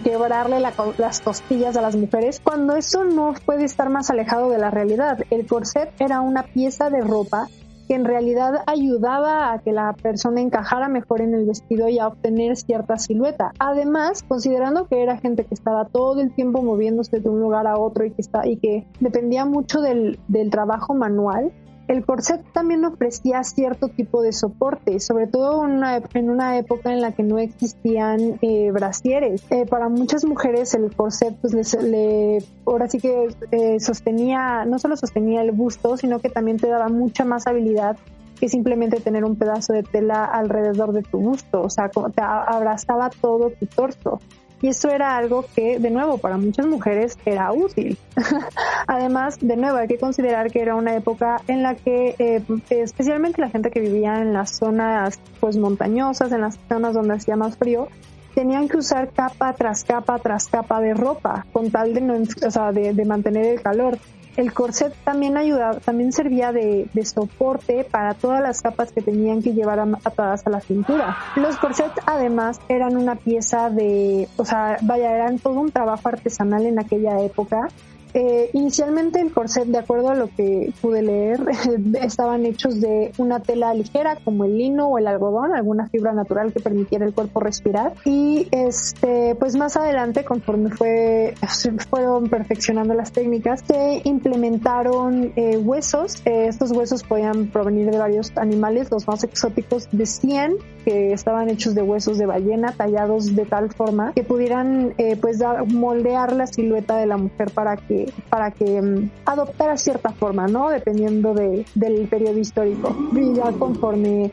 quebrarle 0.03 0.59
las 0.59 1.21
costillas 1.21 1.75
a 1.77 1.81
las 1.81 1.95
mujeres, 1.95 2.39
cuando 2.43 2.75
eso 2.75 3.03
no 3.03 3.33
puede 3.45 3.65
estar 3.65 3.89
más 3.89 4.09
alejado 4.09 4.49
de 4.49 4.57
la 4.57 4.71
realidad. 4.71 5.19
El 5.29 5.45
corset 5.45 5.91
era 5.99 6.21
una 6.21 6.43
pieza 6.43 6.89
de 6.89 7.01
ropa 7.01 7.47
que 7.87 7.95
en 7.95 8.05
realidad 8.05 8.63
ayudaba 8.65 9.51
a 9.51 9.59
que 9.59 9.73
la 9.73 9.93
persona 9.93 10.41
encajara 10.41 10.87
mejor 10.87 11.21
en 11.21 11.33
el 11.33 11.45
vestido 11.45 11.89
y 11.89 11.99
a 11.99 12.07
obtener 12.07 12.55
cierta 12.55 12.97
silueta. 12.97 13.51
Además, 13.59 14.23
considerando 14.23 14.87
que 14.87 15.03
era 15.03 15.17
gente 15.17 15.43
que 15.43 15.53
estaba 15.53 15.85
todo 15.85 16.21
el 16.21 16.33
tiempo 16.33 16.61
moviéndose 16.61 17.19
de 17.19 17.29
un 17.29 17.41
lugar 17.41 17.67
a 17.67 17.77
otro 17.77 18.05
y 18.05 18.11
que, 18.11 18.21
está, 18.21 18.47
y 18.47 18.57
que 18.57 18.87
dependía 19.01 19.45
mucho 19.45 19.81
del, 19.81 20.19
del 20.27 20.49
trabajo 20.49 20.93
manual, 20.93 21.51
el 21.87 22.05
corset 22.05 22.41
también 22.53 22.85
ofrecía 22.85 23.43
cierto 23.43 23.89
tipo 23.89 24.21
de 24.21 24.31
soporte, 24.31 24.99
sobre 24.99 25.27
todo 25.27 25.59
una, 25.59 26.01
en 26.13 26.29
una 26.29 26.57
época 26.57 26.93
en 26.93 27.01
la 27.01 27.11
que 27.11 27.23
no 27.23 27.39
existían 27.39 28.39
eh, 28.41 28.71
brasieres. 28.71 29.43
Eh, 29.49 29.65
para 29.65 29.89
muchas 29.89 30.23
mujeres 30.25 30.73
el 30.73 30.95
corset 30.95 31.35
pues 31.41 31.53
les, 31.53 31.73
le, 31.83 32.43
ahora 32.65 32.87
sí 32.87 32.99
que 32.99 33.27
eh, 33.51 33.79
sostenía, 33.79 34.65
no 34.65 34.79
solo 34.79 34.95
sostenía 34.95 35.41
el 35.41 35.51
busto, 35.51 35.97
sino 35.97 36.19
que 36.19 36.29
también 36.29 36.57
te 36.57 36.67
daba 36.67 36.87
mucha 36.87 37.25
más 37.25 37.47
habilidad 37.47 37.97
que 38.39 38.49
simplemente 38.49 38.99
tener 38.99 39.23
un 39.25 39.35
pedazo 39.35 39.73
de 39.73 39.83
tela 39.83 40.25
alrededor 40.25 40.91
de 40.91 41.01
tu 41.03 41.17
busto, 41.19 41.61
o 41.61 41.69
sea, 41.69 41.89
te 41.89 42.21
abrazaba 42.21 43.09
todo 43.09 43.51
tu 43.51 43.65
torso. 43.67 44.19
Y 44.63 44.69
eso 44.69 44.89
era 44.89 45.17
algo 45.17 45.45
que, 45.53 45.77
de 45.77 45.89
nuevo, 45.89 46.17
para 46.17 46.37
muchas 46.37 46.65
mujeres 46.65 47.17
era 47.25 47.51
útil. 47.51 47.97
Además, 48.93 49.39
de 49.41 49.57
nuevo, 49.57 49.77
hay 49.77 49.87
que 49.87 49.97
considerar 49.97 50.51
que 50.51 50.61
era 50.61 50.75
una 50.75 50.95
época 50.95 51.41
en 51.47 51.63
la 51.63 51.73
que, 51.73 52.13
eh, 52.19 52.43
especialmente 52.69 53.41
la 53.41 53.49
gente 53.49 53.71
que 53.71 53.79
vivía 53.79 54.21
en 54.21 54.33
las 54.33 54.59
zonas 54.59 55.19
pues 55.39 55.57
montañosas, 55.57 56.31
en 56.31 56.41
las 56.41 56.59
zonas 56.69 56.93
donde 56.93 57.15
hacía 57.15 57.35
más 57.35 57.57
frío, 57.57 57.87
tenían 58.35 58.69
que 58.69 58.77
usar 58.77 59.09
capa 59.09 59.53
tras 59.53 59.83
capa 59.83 60.19
tras 60.19 60.47
capa 60.47 60.79
de 60.79 60.93
ropa 60.93 61.47
con 61.51 61.71
tal 61.71 61.95
de 61.95 62.27
o 62.45 62.51
sea, 62.51 62.71
de 62.71 63.05
mantener 63.05 63.47
el 63.47 63.61
calor. 63.63 63.97
El 64.35 64.53
corset 64.53 64.93
también 65.03 65.37
ayudaba, 65.37 65.79
también 65.79 66.11
servía 66.11 66.51
de, 66.51 66.87
soporte 67.03 67.83
para 67.83 68.13
todas 68.13 68.41
las 68.41 68.61
capas 68.61 68.91
que 68.91 69.01
tenían 69.01 69.41
que 69.41 69.53
llevar 69.53 69.79
atadas 69.79 70.45
a 70.45 70.49
la 70.49 70.59
cintura. 70.59 71.17
Los 71.35 71.57
corsets 71.57 71.99
además 72.05 72.59
eran 72.67 72.97
una 72.97 73.15
pieza 73.15 73.69
de, 73.69 74.27
o 74.37 74.45
sea, 74.45 74.77
vaya, 74.81 75.15
eran 75.15 75.37
todo 75.37 75.59
un 75.59 75.71
trabajo 75.71 76.09
artesanal 76.09 76.65
en 76.65 76.79
aquella 76.79 77.19
época 77.21 77.67
eh, 78.13 78.51
inicialmente 78.53 79.19
el 79.19 79.31
corset, 79.31 79.65
de 79.65 79.79
acuerdo 79.79 80.09
a 80.09 80.15
lo 80.15 80.27
que 80.27 80.71
pude 80.81 81.01
leer, 81.01 81.39
estaban 82.01 82.45
hechos 82.45 82.79
de 82.79 83.11
una 83.17 83.39
tela 83.39 83.73
ligera 83.73 84.17
como 84.23 84.45
el 84.45 84.57
lino 84.57 84.87
o 84.87 84.97
el 84.99 85.07
algodón, 85.07 85.55
alguna 85.55 85.89
fibra 85.89 86.13
natural 86.13 86.53
que 86.53 86.59
permitiera 86.59 87.05
el 87.05 87.13
cuerpo 87.13 87.39
respirar. 87.39 87.93
Y 88.05 88.47
este, 88.51 89.35
pues 89.35 89.55
más 89.55 89.77
adelante, 89.77 90.23
conforme 90.23 90.69
fue, 90.69 91.33
fueron 91.89 92.29
perfeccionando 92.29 92.93
las 92.93 93.11
técnicas, 93.11 93.63
se 93.67 94.01
implementaron 94.03 95.33
eh, 95.35 95.57
huesos. 95.57 96.21
Eh, 96.25 96.47
estos 96.47 96.71
huesos 96.71 97.03
podían 97.03 97.47
provenir 97.47 97.89
de 97.89 97.97
varios 97.97 98.31
animales. 98.35 98.91
Los 98.91 99.07
más 99.07 99.23
exóticos 99.23 99.87
decían 99.91 100.53
que 100.85 101.13
estaban 101.13 101.49
hechos 101.49 101.73
de 101.73 101.81
huesos 101.81 102.17
de 102.17 102.25
ballena 102.25 102.73
tallados 102.73 103.35
de 103.35 103.45
tal 103.45 103.71
forma 103.71 104.11
que 104.13 104.23
pudieran 104.23 104.93
pues 105.21 105.41
moldear 105.67 106.33
la 106.33 106.45
silueta 106.45 106.97
de 106.97 107.05
la 107.05 107.15
mujer 107.15 107.51
para 107.51 107.77
que 107.77 108.02
para 108.29 108.51
que 108.51 108.81
mm, 108.81 109.09
adoptara 109.25 109.77
cierta 109.77 110.09
forma, 110.09 110.47
¿no? 110.47 110.69
Dependiendo 110.69 111.33
de, 111.33 111.65
del 111.75 112.07
periodo 112.07 112.39
histórico. 112.39 112.95
Y 113.13 113.35
ya 113.35 113.51
conforme 113.53 114.31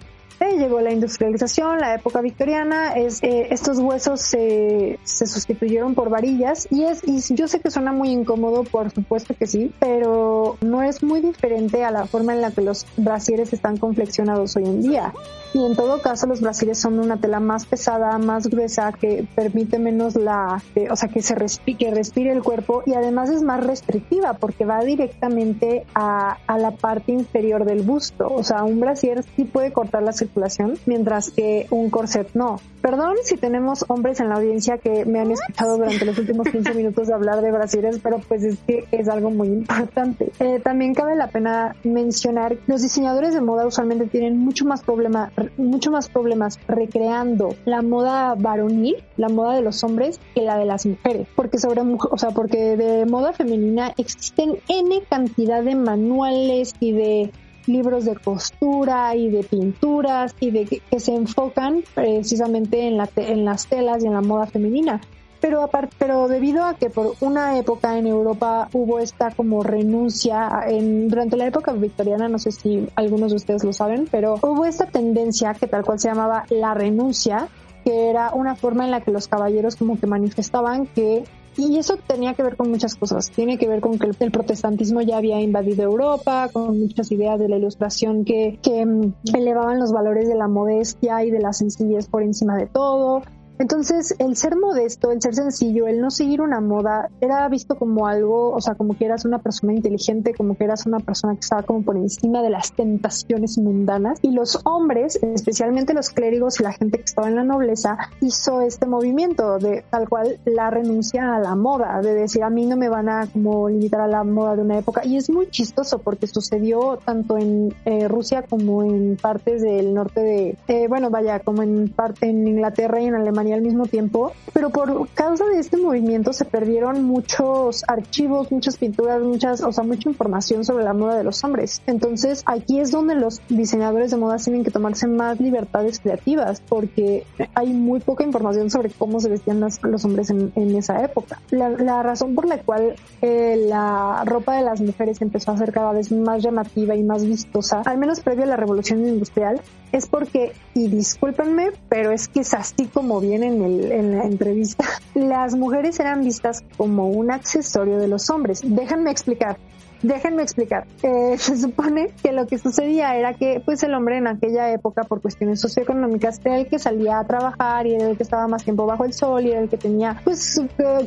llegó 0.48 0.80
la 0.80 0.92
industrialización, 0.92 1.78
la 1.78 1.94
época 1.94 2.20
victoriana, 2.20 2.94
es, 2.94 3.22
eh, 3.22 3.48
estos 3.50 3.78
huesos 3.78 4.20
se, 4.20 4.98
se, 5.02 5.26
sustituyeron 5.26 5.94
por 5.94 6.08
varillas 6.10 6.66
y 6.70 6.84
es 6.84 7.02
y 7.06 7.20
yo 7.34 7.48
sé 7.48 7.60
que 7.60 7.70
suena 7.70 7.92
muy 7.92 8.10
incómodo, 8.10 8.64
por 8.64 8.90
supuesto 8.90 9.34
que 9.34 9.46
sí, 9.46 9.72
pero 9.78 10.56
no 10.60 10.82
es 10.82 11.02
muy 11.02 11.20
diferente 11.20 11.84
a 11.84 11.90
la 11.90 12.06
forma 12.06 12.34
en 12.34 12.40
la 12.40 12.50
que 12.50 12.62
los 12.62 12.86
brasieres 12.96 13.52
están 13.52 13.76
confeccionados 13.76 14.56
hoy 14.56 14.64
en 14.64 14.82
día. 14.82 15.12
Y 15.52 15.66
en 15.66 15.74
todo 15.74 16.00
caso 16.00 16.28
los 16.28 16.40
brasieres 16.40 16.78
son 16.78 17.00
una 17.00 17.16
tela 17.16 17.40
más 17.40 17.66
pesada, 17.66 18.16
más 18.18 18.46
gruesa, 18.46 18.92
que 18.92 19.26
permite 19.34 19.80
menos 19.80 20.14
la, 20.14 20.62
eh, 20.76 20.86
o 20.90 20.96
sea, 20.96 21.08
que 21.08 21.22
se 21.22 21.34
respire, 21.34 21.76
que 21.76 21.90
respire 21.90 22.30
el 22.30 22.42
cuerpo 22.42 22.84
y 22.86 22.94
además 22.94 23.30
es 23.30 23.42
más 23.42 23.66
restrictiva 23.66 24.34
porque 24.34 24.64
va 24.64 24.84
directamente 24.84 25.86
a, 25.92 26.38
a 26.46 26.58
la 26.58 26.70
parte 26.70 27.10
inferior 27.10 27.64
del 27.64 27.82
busto. 27.82 28.28
O 28.28 28.44
sea, 28.44 28.62
un 28.62 28.78
brasier 28.78 29.24
sí 29.34 29.44
puede 29.44 29.72
cortar 29.72 30.04
la 30.04 30.12
circulación, 30.30 30.78
mientras 30.86 31.30
que 31.30 31.66
un 31.70 31.90
corset 31.90 32.28
no. 32.34 32.60
Perdón 32.80 33.16
si 33.24 33.36
tenemos 33.36 33.84
hombres 33.88 34.20
en 34.20 34.30
la 34.30 34.36
audiencia 34.36 34.78
que 34.78 35.04
me 35.04 35.20
han 35.20 35.30
escuchado 35.30 35.76
durante 35.76 36.04
los 36.06 36.16
últimos 36.18 36.48
15 36.48 36.72
minutos 36.74 37.08
de 37.08 37.14
hablar 37.14 37.42
de 37.42 37.52
brasieres, 37.52 37.98
pero 38.02 38.20
pues 38.20 38.42
es 38.42 38.58
que 38.66 38.84
es 38.90 39.08
algo 39.08 39.30
muy 39.30 39.48
importante. 39.48 40.32
Eh, 40.38 40.60
también 40.60 40.94
cabe 40.94 41.14
la 41.16 41.28
pena 41.28 41.76
mencionar, 41.84 42.56
los 42.66 42.80
diseñadores 42.80 43.34
de 43.34 43.40
moda 43.40 43.66
usualmente 43.66 44.06
tienen 44.06 44.38
mucho 44.38 44.64
más 44.64 44.82
problema, 44.82 45.30
mucho 45.58 45.90
más 45.90 46.08
problemas 46.08 46.58
recreando 46.68 47.54
la 47.66 47.82
moda 47.82 48.34
varonil, 48.34 48.96
la 49.16 49.28
moda 49.28 49.56
de 49.56 49.62
los 49.62 49.84
hombres, 49.84 50.18
que 50.34 50.42
la 50.42 50.56
de 50.56 50.64
las 50.64 50.86
mujeres. 50.86 51.28
Porque 51.36 51.58
sobre, 51.58 51.82
o 51.82 52.18
sea, 52.18 52.30
porque 52.30 52.76
de 52.76 53.04
moda 53.04 53.32
femenina 53.32 53.92
existen 53.98 54.58
N 54.68 55.02
cantidad 55.10 55.62
de 55.62 55.74
manuales 55.74 56.74
y 56.80 56.92
de 56.92 57.32
libros 57.66 58.04
de 58.04 58.16
costura 58.16 59.14
y 59.14 59.30
de 59.30 59.42
pinturas 59.42 60.34
y 60.40 60.50
de 60.50 60.66
que, 60.66 61.00
se 61.00 61.14
enfocan 61.14 61.82
precisamente 61.94 62.86
en, 62.86 62.96
la 62.96 63.08
en 63.16 63.44
las 63.44 63.66
telas 63.66 64.02
y 64.02 64.06
en 64.06 64.14
la 64.14 64.20
moda 64.20 64.46
femenina. 64.46 65.00
Pero, 65.40 65.62
aparte, 65.62 65.96
pero 65.98 66.28
debido 66.28 66.64
a 66.64 66.74
que 66.74 66.90
por 66.90 67.14
una 67.20 67.56
época 67.58 67.96
en 67.96 68.06
Europa 68.06 68.68
hubo 68.74 68.98
esta 68.98 69.30
como 69.30 69.62
renuncia, 69.62 70.50
en, 70.68 71.08
durante 71.08 71.36
la 71.36 71.46
época 71.46 71.72
victoriana, 71.72 72.28
no 72.28 72.38
sé 72.38 72.52
si 72.52 72.86
algunos 72.94 73.30
de 73.30 73.36
ustedes 73.36 73.64
lo 73.64 73.72
saben, 73.72 74.06
pero 74.10 74.34
hubo 74.42 74.66
esta 74.66 74.86
tendencia 74.86 75.54
que 75.54 75.66
tal 75.66 75.82
cual 75.82 75.98
se 75.98 76.08
llamaba 76.08 76.44
la 76.50 76.74
renuncia, 76.74 77.48
que 77.84 78.10
era 78.10 78.34
una 78.34 78.54
forma 78.54 78.84
en 78.84 78.90
la 78.90 79.00
que 79.00 79.10
los 79.10 79.28
caballeros 79.28 79.76
como 79.76 79.98
que 79.98 80.06
manifestaban 80.06 80.86
que 80.86 81.24
y 81.68 81.78
eso 81.78 81.96
tenía 82.06 82.34
que 82.34 82.42
ver 82.42 82.56
con 82.56 82.70
muchas 82.70 82.94
cosas. 82.94 83.30
Tiene 83.30 83.58
que 83.58 83.68
ver 83.68 83.80
con 83.80 83.98
que 83.98 84.10
el, 84.18 84.30
protestantismo 84.30 85.02
ya 85.02 85.18
había 85.18 85.40
invadido 85.40 85.82
Europa, 85.84 86.48
con 86.52 86.80
muchas 86.80 87.10
ideas 87.12 87.38
de 87.38 87.48
la 87.48 87.56
ilustración 87.56 88.24
que, 88.24 88.58
que 88.62 88.86
mm, 88.86 89.14
elevaban 89.34 89.78
los 89.78 89.92
valores 89.92 90.28
de 90.28 90.34
la 90.34 90.48
modestia 90.48 91.24
y 91.24 91.30
de 91.30 91.40
la 91.40 91.52
sencillez 91.52 92.08
por 92.08 92.22
encima 92.22 92.56
de 92.56 92.66
todo. 92.66 93.22
Entonces, 93.60 94.14
el 94.18 94.36
ser 94.36 94.56
modesto, 94.56 95.12
el 95.12 95.20
ser 95.20 95.34
sencillo, 95.34 95.86
el 95.86 96.00
no 96.00 96.10
seguir 96.10 96.40
una 96.40 96.62
moda, 96.62 97.10
era 97.20 97.46
visto 97.50 97.74
como 97.76 98.06
algo, 98.06 98.52
o 98.52 98.60
sea, 98.62 98.74
como 98.74 98.96
que 98.96 99.04
eras 99.04 99.26
una 99.26 99.38
persona 99.38 99.74
inteligente, 99.74 100.32
como 100.32 100.56
que 100.56 100.64
eras 100.64 100.86
una 100.86 100.98
persona 100.98 101.34
que 101.34 101.40
estaba 101.40 101.62
como 101.62 101.82
por 101.82 101.98
encima 101.98 102.42
de 102.42 102.48
las 102.48 102.72
tentaciones 102.72 103.58
mundanas. 103.58 104.18
Y 104.22 104.30
los 104.30 104.58
hombres, 104.64 105.18
especialmente 105.22 105.92
los 105.92 106.08
clérigos 106.08 106.58
y 106.58 106.62
la 106.62 106.72
gente 106.72 106.96
que 106.96 107.04
estaba 107.04 107.28
en 107.28 107.36
la 107.36 107.44
nobleza, 107.44 107.98
hizo 108.22 108.62
este 108.62 108.86
movimiento 108.86 109.58
de 109.58 109.84
tal 109.90 110.08
cual 110.08 110.38
la 110.46 110.70
renuncia 110.70 111.34
a 111.34 111.38
la 111.38 111.54
moda, 111.54 112.00
de 112.00 112.14
decir 112.14 112.42
a 112.42 112.48
mí 112.48 112.64
no 112.64 112.78
me 112.78 112.88
van 112.88 113.10
a 113.10 113.26
como 113.26 113.68
limitar 113.68 114.00
a 114.00 114.08
la 114.08 114.24
moda 114.24 114.56
de 114.56 114.62
una 114.62 114.78
época. 114.78 115.04
Y 115.04 115.18
es 115.18 115.28
muy 115.28 115.50
chistoso 115.50 115.98
porque 115.98 116.26
sucedió 116.28 116.98
tanto 117.04 117.36
en 117.36 117.74
eh, 117.84 118.08
Rusia 118.08 118.42
como 118.48 118.82
en 118.82 119.18
partes 119.20 119.60
del 119.60 119.92
norte 119.92 120.22
de, 120.22 120.56
eh, 120.66 120.88
bueno, 120.88 121.10
vaya, 121.10 121.40
como 121.40 121.62
en 121.62 121.90
parte 121.90 122.30
en 122.30 122.48
Inglaterra 122.48 123.02
y 123.02 123.04
en 123.04 123.16
Alemania 123.16 123.49
al 123.52 123.62
mismo 123.62 123.86
tiempo, 123.86 124.32
pero 124.52 124.70
por 124.70 125.08
causa 125.10 125.44
de 125.46 125.58
este 125.58 125.76
movimiento 125.76 126.32
se 126.32 126.44
perdieron 126.44 127.04
muchos 127.04 127.84
archivos, 127.88 128.50
muchas 128.50 128.76
pinturas, 128.76 129.22
muchas, 129.22 129.62
o 129.62 129.72
sea, 129.72 129.84
mucha 129.84 130.08
información 130.08 130.64
sobre 130.64 130.84
la 130.84 130.92
moda 130.92 131.16
de 131.16 131.24
los 131.24 131.42
hombres. 131.44 131.82
Entonces 131.86 132.42
aquí 132.46 132.80
es 132.80 132.90
donde 132.90 133.14
los 133.14 133.40
diseñadores 133.48 134.10
de 134.10 134.16
moda 134.16 134.36
tienen 134.36 134.64
que 134.64 134.70
tomarse 134.70 135.06
más 135.06 135.40
libertades 135.40 136.00
creativas 136.00 136.62
porque 136.68 137.26
hay 137.54 137.72
muy 137.72 138.00
poca 138.00 138.24
información 138.24 138.70
sobre 138.70 138.90
cómo 138.90 139.20
se 139.20 139.28
vestían 139.28 139.60
los 139.60 140.04
hombres 140.04 140.30
en, 140.30 140.50
esa 140.76 141.04
época. 141.04 141.40
La, 141.50 142.02
razón 142.02 142.34
por 142.34 142.46
la 142.46 142.58
cual 142.58 142.94
eh, 143.20 143.66
la 143.68 144.22
ropa 144.24 144.56
de 144.56 144.62
las 144.62 144.80
mujeres 144.80 145.20
empezó 145.20 145.52
a 145.52 145.58
ser 145.58 145.72
cada 145.72 145.92
vez 145.92 146.10
más 146.12 146.42
llamativa 146.42 146.94
y 146.94 147.02
más 147.02 147.24
vistosa, 147.24 147.82
al 147.84 147.98
menos 147.98 148.20
previo 148.20 148.44
a 148.44 148.46
la 148.46 148.56
revolución 148.56 149.06
industrial, 149.06 149.60
es 149.92 150.06
porque, 150.06 150.52
y 150.74 150.88
discúlpenme, 150.88 151.72
pero 151.88 152.12
es 152.12 152.28
que 152.28 152.40
es 152.40 152.54
así 152.54 152.86
como 152.86 153.20
viene 153.20 153.48
en, 153.48 153.62
el, 153.62 153.92
en 153.92 154.18
la 154.18 154.24
entrevista, 154.24 154.84
las 155.14 155.54
mujeres 155.54 155.98
eran 156.00 156.24
vistas 156.24 156.62
como 156.76 157.08
un 157.08 157.30
accesorio 157.30 157.98
de 157.98 158.08
los 158.08 158.30
hombres. 158.30 158.60
Déjenme 158.64 159.10
explicar. 159.10 159.56
Déjenme 160.02 160.42
explicar. 160.42 160.86
Eh, 161.02 161.36
se 161.38 161.56
supone 161.56 162.10
que 162.22 162.32
lo 162.32 162.46
que 162.46 162.58
sucedía 162.58 163.16
era 163.16 163.34
que 163.34 163.62
pues 163.64 163.82
el 163.82 163.94
hombre 163.94 164.18
en 164.18 164.26
aquella 164.26 164.70
época 164.72 165.04
por 165.04 165.20
cuestiones 165.20 165.60
socioeconómicas 165.60 166.40
era 166.44 166.58
el 166.58 166.66
que 166.66 166.78
salía 166.78 167.18
a 167.18 167.24
trabajar 167.26 167.86
y 167.86 167.94
era 167.94 168.08
el 168.08 168.16
que 168.16 168.22
estaba 168.22 168.46
más 168.48 168.64
tiempo 168.64 168.86
bajo 168.86 169.04
el 169.04 169.12
sol 169.12 169.44
y 169.44 169.50
era 169.50 169.60
el 169.60 169.68
que 169.68 169.76
tenía 169.76 170.20
pues 170.24 170.60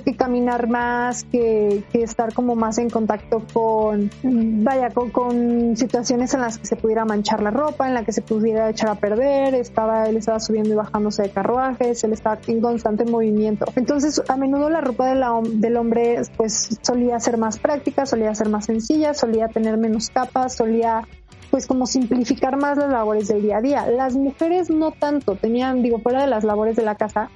que, 0.03 0.15
caminar 0.15 0.67
más, 0.67 1.23
que, 1.23 1.83
estar 1.93 2.33
como 2.33 2.55
más 2.55 2.77
en 2.77 2.89
contacto 2.89 3.43
con, 3.53 4.09
vaya, 4.23 4.89
con, 4.89 5.75
situaciones 5.75 6.33
en 6.33 6.41
las 6.41 6.57
que 6.57 6.65
se 6.65 6.75
pudiera 6.75 7.05
manchar 7.05 7.41
la 7.41 7.49
ropa, 7.49 7.87
en 7.87 7.93
la 7.93 8.03
que 8.03 8.11
se 8.11 8.21
pudiera 8.21 8.69
echar 8.69 8.89
a 8.89 8.95
perder, 8.95 9.55
estaba, 9.55 10.07
él 10.07 10.17
estaba 10.17 10.39
subiendo 10.39 10.71
y 10.71 10.75
bajándose 10.75 11.23
de 11.23 11.29
carruajes, 11.29 12.03
él 12.03 12.13
estaba 12.13 12.37
en 12.47 12.61
constante 12.61 13.05
movimiento. 13.05 13.65
Entonces 13.75 14.21
a 14.27 14.35
menudo 14.35 14.69
la 14.69 14.81
ropa 14.81 15.13
del 15.13 15.77
hombre 15.77 16.21
pues 16.35 16.77
solía 16.81 17.19
ser 17.19 17.37
más 17.37 17.59
práctica, 17.59 18.05
solía 18.05 18.33
ser 18.35 18.49
más 18.49 18.65
sencilla 18.65 18.82
solía 19.13 19.47
tener 19.47 19.77
menos 19.77 20.09
capas, 20.09 20.55
solía 20.55 21.07
pues 21.51 21.67
como 21.67 21.85
simplificar 21.85 22.57
más 22.57 22.77
las 22.77 22.89
labores 22.89 23.27
del 23.27 23.43
día 23.43 23.57
a 23.57 23.61
día. 23.61 23.85
Las 23.87 24.15
mujeres 24.15 24.69
no 24.69 24.91
tanto, 24.91 25.35
tenían, 25.35 25.83
digo, 25.83 25.99
fuera 25.99 26.21
de 26.21 26.27
las 26.27 26.43
labores 26.43 26.75
de 26.75 26.83
la 26.83 26.95
casa, 26.95 27.29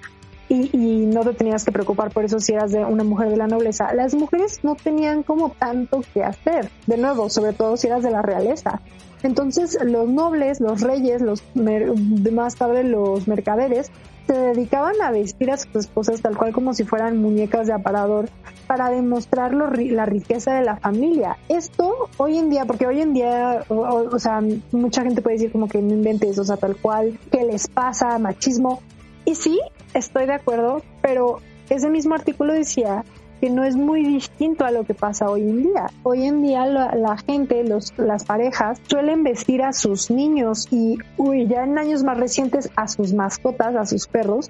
y, 0.50 1.06
no 1.08 1.22
te 1.22 1.34
tenías 1.34 1.66
que 1.66 1.72
preocupar 1.72 2.12
por 2.12 2.26
eso 2.26 2.40
si 2.40 2.54
eras 2.54 2.72
de 2.72 2.86
una 2.86 3.04
mujer 3.04 3.30
de 3.30 3.38
la 3.38 3.48
nobleza. 3.48 3.94
Las 3.94 4.14
mujeres 4.16 4.64
no 4.64 4.76
tenían 4.76 5.24
como 5.24 5.50
tanto 5.50 6.02
que 6.14 6.24
hacer, 6.24 6.70
de 6.86 6.98
nuevo, 6.98 7.30
sobre 7.30 7.54
todo 7.54 7.76
si 7.78 7.88
eras 7.88 8.04
de 8.04 8.12
la 8.12 8.22
realeza. 8.22 8.82
Entonces 9.24 9.78
los 9.84 10.08
nobles, 10.08 10.60
los 10.62 10.82
reyes, 10.82 11.22
los 11.22 11.44
más 11.56 12.56
tarde 12.56 12.84
los 12.84 13.28
mercaderes, 13.28 13.92
se 14.28 14.34
dedicaban 14.34 15.02
a 15.02 15.12
vestir 15.12 15.50
a 15.52 15.58
sus 15.58 15.74
esposas 15.76 16.22
tal 16.22 16.38
cual 16.38 16.52
como 16.52 16.74
si 16.74 16.84
fueran 16.84 17.18
muñecas 17.18 17.68
de 17.68 17.74
aparador 17.74 18.30
para 18.68 18.90
demostrar 18.90 19.54
la 19.54 20.06
riqueza 20.06 20.54
de 20.56 20.66
la 20.66 20.76
familia. 20.76 21.38
Esto 21.48 22.10
hoy 22.18 22.38
en 22.38 22.50
día, 22.50 22.66
porque 22.66 22.86
hoy 22.86 23.02
en 23.02 23.14
día, 23.14 23.64
o, 23.70 24.20
sea, 24.20 24.42
mucha 24.72 25.04
gente 25.04 25.22
puede 25.22 25.38
decir 25.38 25.52
como 25.54 25.70
que 25.70 25.82
no 25.82 25.94
inventes, 25.94 26.38
o 26.38 26.44
sea, 26.44 26.58
tal 26.58 26.76
cual, 26.76 27.18
¿qué 27.32 27.44
les 27.46 27.70
pasa? 27.70 28.20
Machismo. 28.20 28.82
Y 29.24 29.36
sí, 29.36 29.60
estoy 29.94 30.26
de 30.26 30.34
acuerdo, 30.34 30.82
pero 31.02 31.40
ese 31.70 31.90
mismo 31.90 32.14
artículo 32.14 32.54
decía 32.54 33.06
que 33.40 33.50
no 33.50 33.64
es 33.64 33.76
muy 33.76 34.04
distinto 34.04 34.66
a 34.66 34.72
lo 34.72 34.84
que 34.84 34.94
pasa 34.94 35.30
hoy 35.30 35.42
en 35.42 35.64
día. 35.64 35.88
Hoy 36.04 36.24
en 36.24 36.42
día 36.42 36.66
la, 36.66 37.18
gente, 37.18 37.64
los, 37.64 37.94
las 37.98 38.26
parejas, 38.26 38.80
suelen 38.88 39.24
vestir 39.24 39.64
a 39.64 39.74
sus 39.74 40.10
niños 40.10 40.68
y, 40.72 40.98
uy, 41.18 41.48
ya 41.48 41.64
en 41.64 41.78
años 41.78 42.04
más 42.04 42.18
recientes 42.18 42.70
a 42.76 42.88
sus 42.88 43.14
mascotas, 43.14 43.76
a 43.76 43.86
sus 43.86 44.08
perros, 44.08 44.50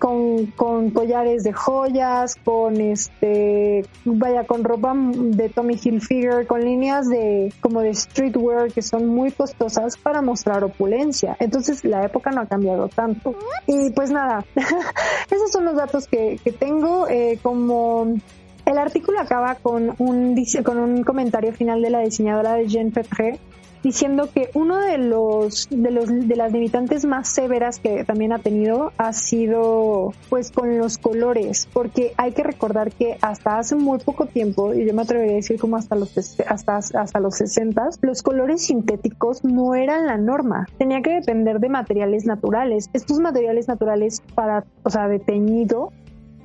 con, 0.00 0.46
con 0.46 0.90
collares 0.90 1.44
de 1.44 1.52
joyas, 1.52 2.34
con 2.42 2.80
este, 2.80 3.84
vaya, 4.04 4.44
con 4.44 4.64
ropa 4.64 4.94
de 4.96 5.50
Tommy 5.50 5.78
Hilfiger, 5.80 6.46
con 6.46 6.64
líneas 6.64 7.06
de 7.08 7.52
como 7.60 7.82
de 7.82 7.94
streetwear 7.94 8.72
que 8.72 8.80
son 8.80 9.06
muy 9.06 9.30
costosas 9.30 9.98
para 9.98 10.22
mostrar 10.22 10.64
opulencia. 10.64 11.36
Entonces 11.38 11.84
la 11.84 12.04
época 12.04 12.30
no 12.30 12.40
ha 12.40 12.46
cambiado 12.46 12.88
tanto. 12.88 13.34
Y 13.66 13.90
pues 13.90 14.10
nada, 14.10 14.44
esos 15.30 15.52
son 15.52 15.66
los 15.66 15.76
datos 15.76 16.08
que, 16.08 16.40
que 16.42 16.50
tengo. 16.50 17.06
Eh, 17.06 17.38
como 17.42 18.14
el 18.64 18.78
artículo 18.78 19.20
acaba 19.20 19.56
con 19.56 19.94
un, 19.98 20.34
con 20.64 20.78
un 20.78 21.04
comentario 21.04 21.52
final 21.52 21.82
de 21.82 21.90
la 21.90 22.00
diseñadora 22.00 22.54
de 22.54 22.66
Jean 22.68 22.90
Petre 22.90 23.38
diciendo 23.82 24.28
que 24.32 24.50
uno 24.54 24.78
de 24.78 24.98
los, 24.98 25.68
de 25.70 25.90
los 25.90 26.08
de 26.08 26.36
las 26.36 26.52
limitantes 26.52 27.04
más 27.04 27.28
severas 27.28 27.78
que 27.78 28.04
también 28.04 28.32
ha 28.32 28.38
tenido 28.38 28.92
ha 28.98 29.12
sido 29.12 30.12
pues 30.28 30.50
con 30.50 30.78
los 30.78 30.98
colores, 30.98 31.68
porque 31.72 32.12
hay 32.16 32.32
que 32.32 32.42
recordar 32.42 32.92
que 32.92 33.16
hasta 33.20 33.58
hace 33.58 33.76
muy 33.76 33.98
poco 33.98 34.26
tiempo, 34.26 34.74
y 34.74 34.86
yo 34.86 34.94
me 34.94 35.02
atrevería 35.02 35.32
a 35.32 35.36
decir 35.36 35.58
como 35.58 35.76
hasta 35.76 35.96
los 35.96 36.14
hasta 36.46 36.76
hasta 36.76 37.20
los 37.20 37.36
60, 37.36 37.90
los 38.02 38.22
colores 38.22 38.66
sintéticos 38.66 39.44
no 39.44 39.74
eran 39.74 40.06
la 40.06 40.18
norma. 40.18 40.66
Tenía 40.78 41.02
que 41.02 41.14
depender 41.14 41.60
de 41.60 41.68
materiales 41.68 42.24
naturales. 42.26 42.90
Estos 42.92 43.18
materiales 43.18 43.68
naturales 43.68 44.22
para, 44.34 44.64
o 44.82 44.90
sea, 44.90 45.08
de 45.08 45.18
teñido 45.18 45.92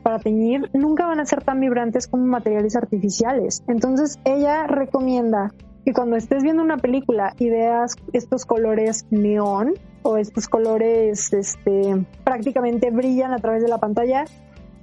para 0.03 0.19
teñir 0.19 0.69
nunca 0.73 1.07
van 1.07 1.19
a 1.19 1.25
ser 1.25 1.43
tan 1.43 1.59
vibrantes 1.59 2.07
como 2.07 2.25
materiales 2.25 2.75
artificiales. 2.75 3.63
Entonces 3.67 4.19
ella 4.23 4.67
recomienda 4.67 5.51
que 5.85 5.93
cuando 5.93 6.15
estés 6.15 6.43
viendo 6.43 6.63
una 6.63 6.77
película 6.77 7.33
y 7.37 7.49
veas 7.49 7.95
estos 8.11 8.45
colores 8.45 9.05
neón 9.11 9.75
o 10.01 10.17
estos 10.17 10.47
colores 10.47 11.31
este 11.31 12.05
prácticamente 12.23 12.89
brillan 12.89 13.31
a 13.31 13.37
través 13.37 13.61
de 13.61 13.69
la 13.69 13.77
pantalla, 13.77 14.25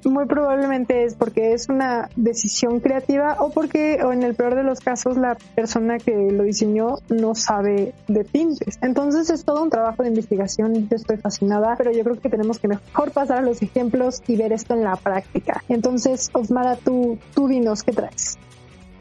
muy 0.04 0.26
probablemente 0.26 1.04
es 1.04 1.14
porque 1.14 1.52
es 1.52 1.68
una 1.68 2.08
decisión 2.16 2.80
creativa 2.80 3.36
o 3.38 3.50
porque, 3.50 4.02
o 4.04 4.12
en 4.12 4.22
el 4.22 4.34
peor 4.34 4.54
de 4.54 4.62
los 4.62 4.80
casos, 4.80 5.16
la 5.16 5.36
persona 5.54 5.98
que 5.98 6.32
lo 6.32 6.42
diseñó 6.42 6.96
no 7.08 7.34
sabe 7.34 7.94
de 8.08 8.24
tintes. 8.24 8.78
Entonces 8.82 9.30
es 9.30 9.44
todo 9.44 9.62
un 9.62 9.70
trabajo 9.70 10.02
de 10.02 10.08
investigación. 10.08 10.88
Yo 10.88 10.96
estoy 10.96 11.18
fascinada, 11.18 11.76
pero 11.76 11.92
yo 11.92 12.02
creo 12.04 12.20
que 12.20 12.28
tenemos 12.28 12.58
que 12.58 12.68
mejor 12.68 13.12
pasar 13.12 13.38
a 13.38 13.42
los 13.42 13.62
ejemplos 13.62 14.22
y 14.26 14.36
ver 14.36 14.52
esto 14.52 14.74
en 14.74 14.82
la 14.84 14.96
práctica. 14.96 15.62
Entonces, 15.68 16.30
Osmara, 16.32 16.76
tú, 16.76 17.18
tú 17.34 17.48
dinos 17.48 17.82
qué 17.82 17.92
traes. 17.92 18.38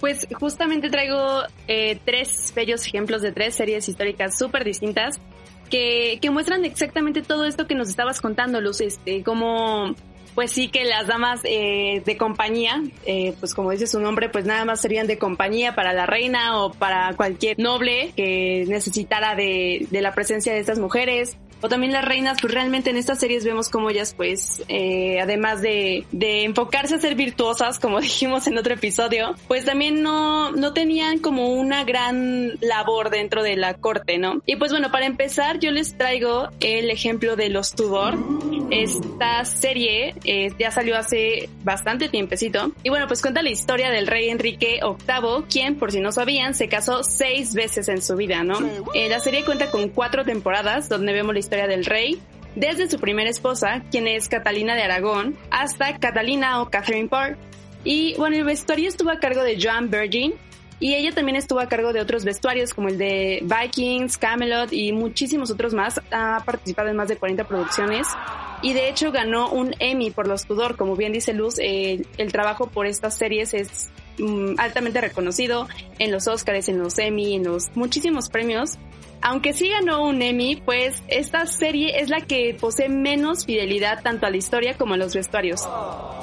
Pues 0.01 0.27
justamente 0.33 0.89
traigo 0.89 1.43
eh, 1.67 1.97
tres 2.03 2.51
bellos 2.53 2.85
ejemplos 2.85 3.21
de 3.21 3.31
tres 3.31 3.55
series 3.55 3.87
históricas 3.87 4.37
súper 4.37 4.65
distintas 4.65 5.21
que, 5.69 6.17
que 6.21 6.31
muestran 6.31 6.65
exactamente 6.65 7.21
todo 7.21 7.45
esto 7.45 7.67
que 7.67 7.75
nos 7.75 7.87
estabas 7.87 8.19
contando, 8.19 8.59
Luz, 8.59 8.81
este, 8.81 9.23
como 9.23 9.95
pues 10.33 10.51
sí 10.51 10.69
que 10.69 10.85
las 10.85 11.07
damas 11.07 11.41
eh, 11.43 12.01
de 12.05 12.17
compañía, 12.17 12.81
eh, 13.05 13.33
pues 13.39 13.53
como 13.53 13.71
dice 13.71 13.85
su 13.85 13.99
nombre, 13.99 14.29
pues 14.29 14.45
nada 14.45 14.65
más 14.65 14.81
serían 14.81 15.05
de 15.05 15.17
compañía 15.17 15.75
para 15.75 15.93
la 15.93 16.05
reina 16.05 16.59
o 16.59 16.71
para 16.71 17.13
cualquier 17.15 17.59
noble 17.59 18.11
que 18.15 18.65
necesitara 18.67 19.35
de, 19.35 19.87
de 19.91 20.01
la 20.01 20.13
presencia 20.13 20.53
de 20.53 20.59
estas 20.59 20.79
mujeres 20.79 21.37
o 21.61 21.69
también 21.69 21.93
las 21.93 22.05
reinas, 22.05 22.37
pues 22.41 22.53
realmente 22.53 22.89
en 22.89 22.97
estas 22.97 23.19
series 23.19 23.45
vemos 23.45 23.69
como 23.69 23.89
ellas, 23.89 24.13
pues, 24.15 24.63
eh, 24.67 25.19
además 25.21 25.61
de, 25.61 26.05
de 26.11 26.43
enfocarse 26.43 26.95
a 26.95 26.99
ser 26.99 27.15
virtuosas, 27.15 27.79
como 27.79 27.99
dijimos 28.01 28.47
en 28.47 28.57
otro 28.57 28.73
episodio, 28.73 29.35
pues 29.47 29.65
también 29.65 30.01
no, 30.01 30.51
no 30.51 30.73
tenían 30.73 31.19
como 31.19 31.53
una 31.53 31.83
gran 31.83 32.57
labor 32.61 33.09
dentro 33.09 33.43
de 33.43 33.55
la 33.55 33.75
corte, 33.75 34.17
¿no? 34.17 34.41
Y 34.45 34.55
pues 34.55 34.71
bueno, 34.71 34.91
para 34.91 35.05
empezar, 35.05 35.59
yo 35.59 35.71
les 35.71 35.97
traigo 35.97 36.49
el 36.59 36.89
ejemplo 36.89 37.35
de 37.35 37.49
los 37.49 37.73
Tudor. 37.73 38.17
Esta 38.69 39.43
serie 39.45 40.15
eh, 40.23 40.51
ya 40.57 40.71
salió 40.71 40.97
hace 40.97 41.49
bastante 41.63 42.09
tiempecito. 42.09 42.71
Y 42.83 42.89
bueno, 42.89 43.07
pues 43.07 43.21
cuenta 43.21 43.41
la 43.41 43.49
historia 43.49 43.89
del 43.89 44.07
rey 44.07 44.29
Enrique 44.29 44.79
VIII, 44.81 45.45
quien, 45.49 45.77
por 45.77 45.91
si 45.91 45.99
no 45.99 46.11
sabían, 46.11 46.53
se 46.53 46.67
casó 46.67 47.03
seis 47.03 47.53
veces 47.53 47.89
en 47.89 48.01
su 48.01 48.15
vida, 48.15 48.43
¿no? 48.43 48.59
Eh, 48.93 49.09
la 49.09 49.19
serie 49.19 49.43
cuenta 49.43 49.69
con 49.69 49.89
cuatro 49.89 50.23
temporadas 50.23 50.89
donde 50.89 51.13
vemos 51.13 51.33
la 51.33 51.39
historia 51.39 51.50
historia 51.51 51.67
del 51.67 51.83
rey, 51.83 52.21
desde 52.55 52.89
su 52.89 52.97
primera 52.97 53.29
esposa, 53.29 53.83
quien 53.91 54.07
es 54.07 54.29
Catalina 54.29 54.73
de 54.73 54.83
Aragón, 54.83 55.35
hasta 55.49 55.97
Catalina 55.97 56.61
o 56.61 56.69
Catherine 56.69 57.09
Parr. 57.09 57.37
Y 57.83 58.15
bueno, 58.15 58.37
el 58.37 58.45
vestuario 58.45 58.87
estuvo 58.87 59.09
a 59.09 59.19
cargo 59.19 59.43
de 59.43 59.61
Joan 59.61 59.91
Virgin, 59.91 60.33
y 60.79 60.95
ella 60.95 61.11
también 61.11 61.35
estuvo 61.35 61.59
a 61.59 61.67
cargo 61.67 61.91
de 61.91 61.99
otros 61.99 62.23
vestuarios 62.23 62.73
como 62.73 62.87
el 62.87 62.97
de 62.97 63.43
Vikings, 63.43 64.17
Camelot 64.17 64.71
y 64.71 64.93
muchísimos 64.93 65.51
otros 65.51 65.73
más. 65.73 66.01
Ha 66.09 66.41
participado 66.45 66.87
en 66.87 66.95
más 66.95 67.09
de 67.09 67.17
40 67.17 67.43
producciones 67.47 68.07
y 68.63 68.73
de 68.73 68.89
hecho 68.89 69.11
ganó 69.11 69.51
un 69.51 69.75
Emmy 69.77 70.09
por 70.09 70.27
los 70.27 70.45
Tudor. 70.45 70.77
Como 70.77 70.95
bien 70.95 71.13
dice 71.13 71.33
Luz, 71.33 71.59
el 71.59 72.31
trabajo 72.31 72.65
por 72.67 72.87
estas 72.87 73.15
series 73.15 73.53
es 73.53 73.91
mm, 74.17 74.55
altamente 74.57 75.01
reconocido 75.01 75.67
en 75.99 76.11
los 76.11 76.27
Oscars, 76.27 76.67
en 76.67 76.79
los 76.79 76.97
Emmy, 76.97 77.35
en 77.35 77.43
los 77.43 77.69
muchísimos 77.75 78.29
premios. 78.29 78.79
Aunque 79.23 79.53
sí 79.53 79.69
ganó 79.69 80.03
un 80.03 80.21
Emmy, 80.21 80.55
pues 80.55 81.03
esta 81.07 81.45
serie 81.45 81.99
es 81.99 82.09
la 82.09 82.21
que 82.21 82.55
posee 82.59 82.89
menos 82.89 83.45
fidelidad 83.45 84.01
tanto 84.01 84.25
a 84.25 84.31
la 84.31 84.37
historia 84.37 84.77
como 84.77 84.95
a 84.95 84.97
los 84.97 85.13
vestuarios. 85.13 85.67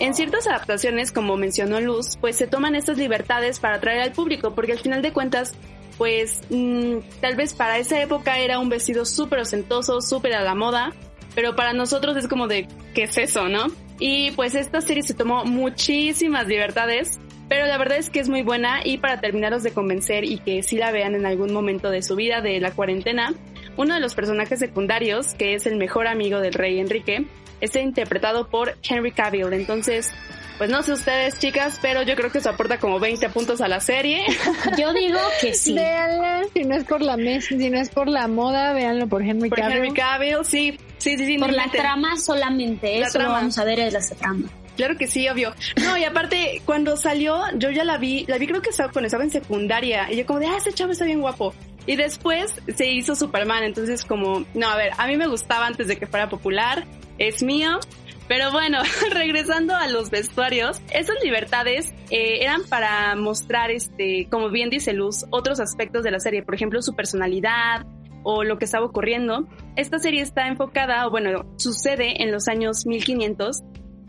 En 0.00 0.14
ciertas 0.14 0.48
adaptaciones, 0.48 1.12
como 1.12 1.36
mencionó 1.36 1.80
Luz, 1.80 2.16
pues 2.20 2.36
se 2.36 2.48
toman 2.48 2.74
estas 2.74 2.98
libertades 2.98 3.60
para 3.60 3.76
atraer 3.76 4.00
al 4.00 4.12
público, 4.12 4.54
porque 4.54 4.72
al 4.72 4.80
final 4.80 5.00
de 5.00 5.12
cuentas, 5.12 5.54
pues 5.96 6.40
mm, 6.50 6.96
tal 7.20 7.36
vez 7.36 7.54
para 7.54 7.78
esa 7.78 8.02
época 8.02 8.38
era 8.38 8.58
un 8.58 8.68
vestido 8.68 9.04
súper 9.04 9.40
ostentoso, 9.40 10.00
súper 10.00 10.34
a 10.34 10.42
la 10.42 10.56
moda, 10.56 10.92
pero 11.36 11.54
para 11.54 11.72
nosotros 11.72 12.16
es 12.16 12.26
como 12.26 12.48
de, 12.48 12.66
¿qué 12.94 13.04
es 13.04 13.16
eso, 13.16 13.48
no? 13.48 13.66
Y 14.00 14.32
pues 14.32 14.56
esta 14.56 14.80
serie 14.80 15.04
se 15.04 15.14
tomó 15.14 15.44
muchísimas 15.44 16.48
libertades 16.48 17.20
pero 17.48 17.66
la 17.66 17.78
verdad 17.78 17.98
es 17.98 18.10
que 18.10 18.20
es 18.20 18.28
muy 18.28 18.42
buena 18.42 18.80
y 18.84 18.98
para 18.98 19.20
terminaros 19.20 19.62
de 19.62 19.72
convencer 19.72 20.24
y 20.24 20.38
que 20.38 20.62
sí 20.62 20.76
la 20.76 20.90
vean 20.90 21.14
en 21.14 21.26
algún 21.26 21.52
momento 21.52 21.90
de 21.90 22.02
su 22.02 22.14
vida 22.14 22.40
de 22.40 22.60
la 22.60 22.72
cuarentena, 22.72 23.34
uno 23.76 23.94
de 23.94 24.00
los 24.00 24.14
personajes 24.14 24.58
secundarios, 24.58 25.34
que 25.34 25.54
es 25.54 25.66
el 25.66 25.76
mejor 25.76 26.06
amigo 26.06 26.40
del 26.40 26.52
rey 26.52 26.78
Enrique, 26.78 27.26
está 27.60 27.80
interpretado 27.80 28.48
por 28.48 28.76
Henry 28.88 29.12
Cavill. 29.12 29.52
Entonces, 29.52 30.10
pues 30.58 30.70
no 30.70 30.82
sé 30.82 30.92
ustedes, 30.92 31.38
chicas, 31.38 31.78
pero 31.80 32.02
yo 32.02 32.16
creo 32.16 32.30
que 32.30 32.40
se 32.40 32.48
aporta 32.48 32.78
como 32.78 32.98
20 32.98 33.28
puntos 33.30 33.60
a 33.60 33.68
la 33.68 33.80
serie. 33.80 34.26
Yo 34.78 34.92
digo 34.92 35.18
que 35.40 35.54
sí. 35.54 35.74
Véanla, 35.74 36.42
si 36.52 36.64
no 36.64 36.74
es 36.74 36.84
por 36.84 37.00
la 37.00 37.16
mesa, 37.16 37.48
si 37.56 37.70
no 37.70 37.78
es 37.78 37.88
por 37.90 38.08
la 38.08 38.26
moda, 38.26 38.72
véanlo 38.72 39.06
por 39.06 39.22
Henry 39.22 39.48
por 39.48 39.60
Cavill. 39.60 39.76
Henry 39.76 39.92
Cavill, 39.92 40.44
sí. 40.44 40.78
Sí, 40.98 41.16
sí, 41.16 41.26
sí. 41.26 41.38
Por 41.38 41.52
la 41.52 41.70
trama 41.70 42.16
solamente, 42.16 43.00
eso 43.00 43.20
lo 43.20 43.30
vamos 43.30 43.56
a 43.58 43.64
ver 43.64 43.78
en 43.78 43.92
la 43.92 44.00
trama. 44.00 44.48
Claro 44.78 44.96
que 44.96 45.08
sí, 45.08 45.28
obvio. 45.28 45.52
No, 45.82 45.98
y 45.98 46.04
aparte, 46.04 46.62
cuando 46.64 46.96
salió, 46.96 47.42
yo 47.56 47.70
ya 47.70 47.82
la 47.82 47.98
vi, 47.98 48.24
la 48.28 48.38
vi 48.38 48.46
creo 48.46 48.62
que 48.62 48.70
estaba, 48.70 48.92
cuando 48.92 49.06
estaba 49.06 49.24
en 49.24 49.32
secundaria, 49.32 50.06
y 50.08 50.16
yo 50.16 50.24
como 50.24 50.38
de, 50.38 50.46
ah, 50.46 50.56
ese 50.56 50.72
chavo 50.72 50.92
está 50.92 51.04
bien 51.04 51.20
guapo. 51.20 51.52
Y 51.84 51.96
después 51.96 52.54
se 52.76 52.86
hizo 52.88 53.16
Superman, 53.16 53.64
entonces 53.64 54.04
como, 54.04 54.46
no, 54.54 54.68
a 54.68 54.76
ver, 54.76 54.92
a 54.96 55.08
mí 55.08 55.16
me 55.16 55.26
gustaba 55.26 55.66
antes 55.66 55.88
de 55.88 55.96
que 55.96 56.06
fuera 56.06 56.28
popular, 56.28 56.84
es 57.18 57.42
mío. 57.42 57.80
Pero 58.28 58.52
bueno, 58.52 58.78
regresando 59.10 59.74
a 59.74 59.88
los 59.88 60.10
vestuarios, 60.10 60.80
esas 60.92 61.16
libertades 61.24 61.92
eh, 62.10 62.44
eran 62.44 62.62
para 62.68 63.16
mostrar, 63.16 63.72
este, 63.72 64.28
como 64.30 64.48
bien 64.48 64.70
dice 64.70 64.92
Luz, 64.92 65.24
otros 65.30 65.58
aspectos 65.58 66.04
de 66.04 66.12
la 66.12 66.20
serie, 66.20 66.44
por 66.44 66.54
ejemplo, 66.54 66.80
su 66.82 66.94
personalidad, 66.94 67.84
o 68.22 68.44
lo 68.44 68.58
que 68.58 68.66
estaba 68.66 68.86
ocurriendo. 68.86 69.48
Esta 69.74 69.98
serie 69.98 70.22
está 70.22 70.46
enfocada, 70.46 71.04
o 71.08 71.10
bueno, 71.10 71.52
sucede 71.56 72.22
en 72.22 72.30
los 72.30 72.46
años 72.46 72.86
1500 72.86 73.64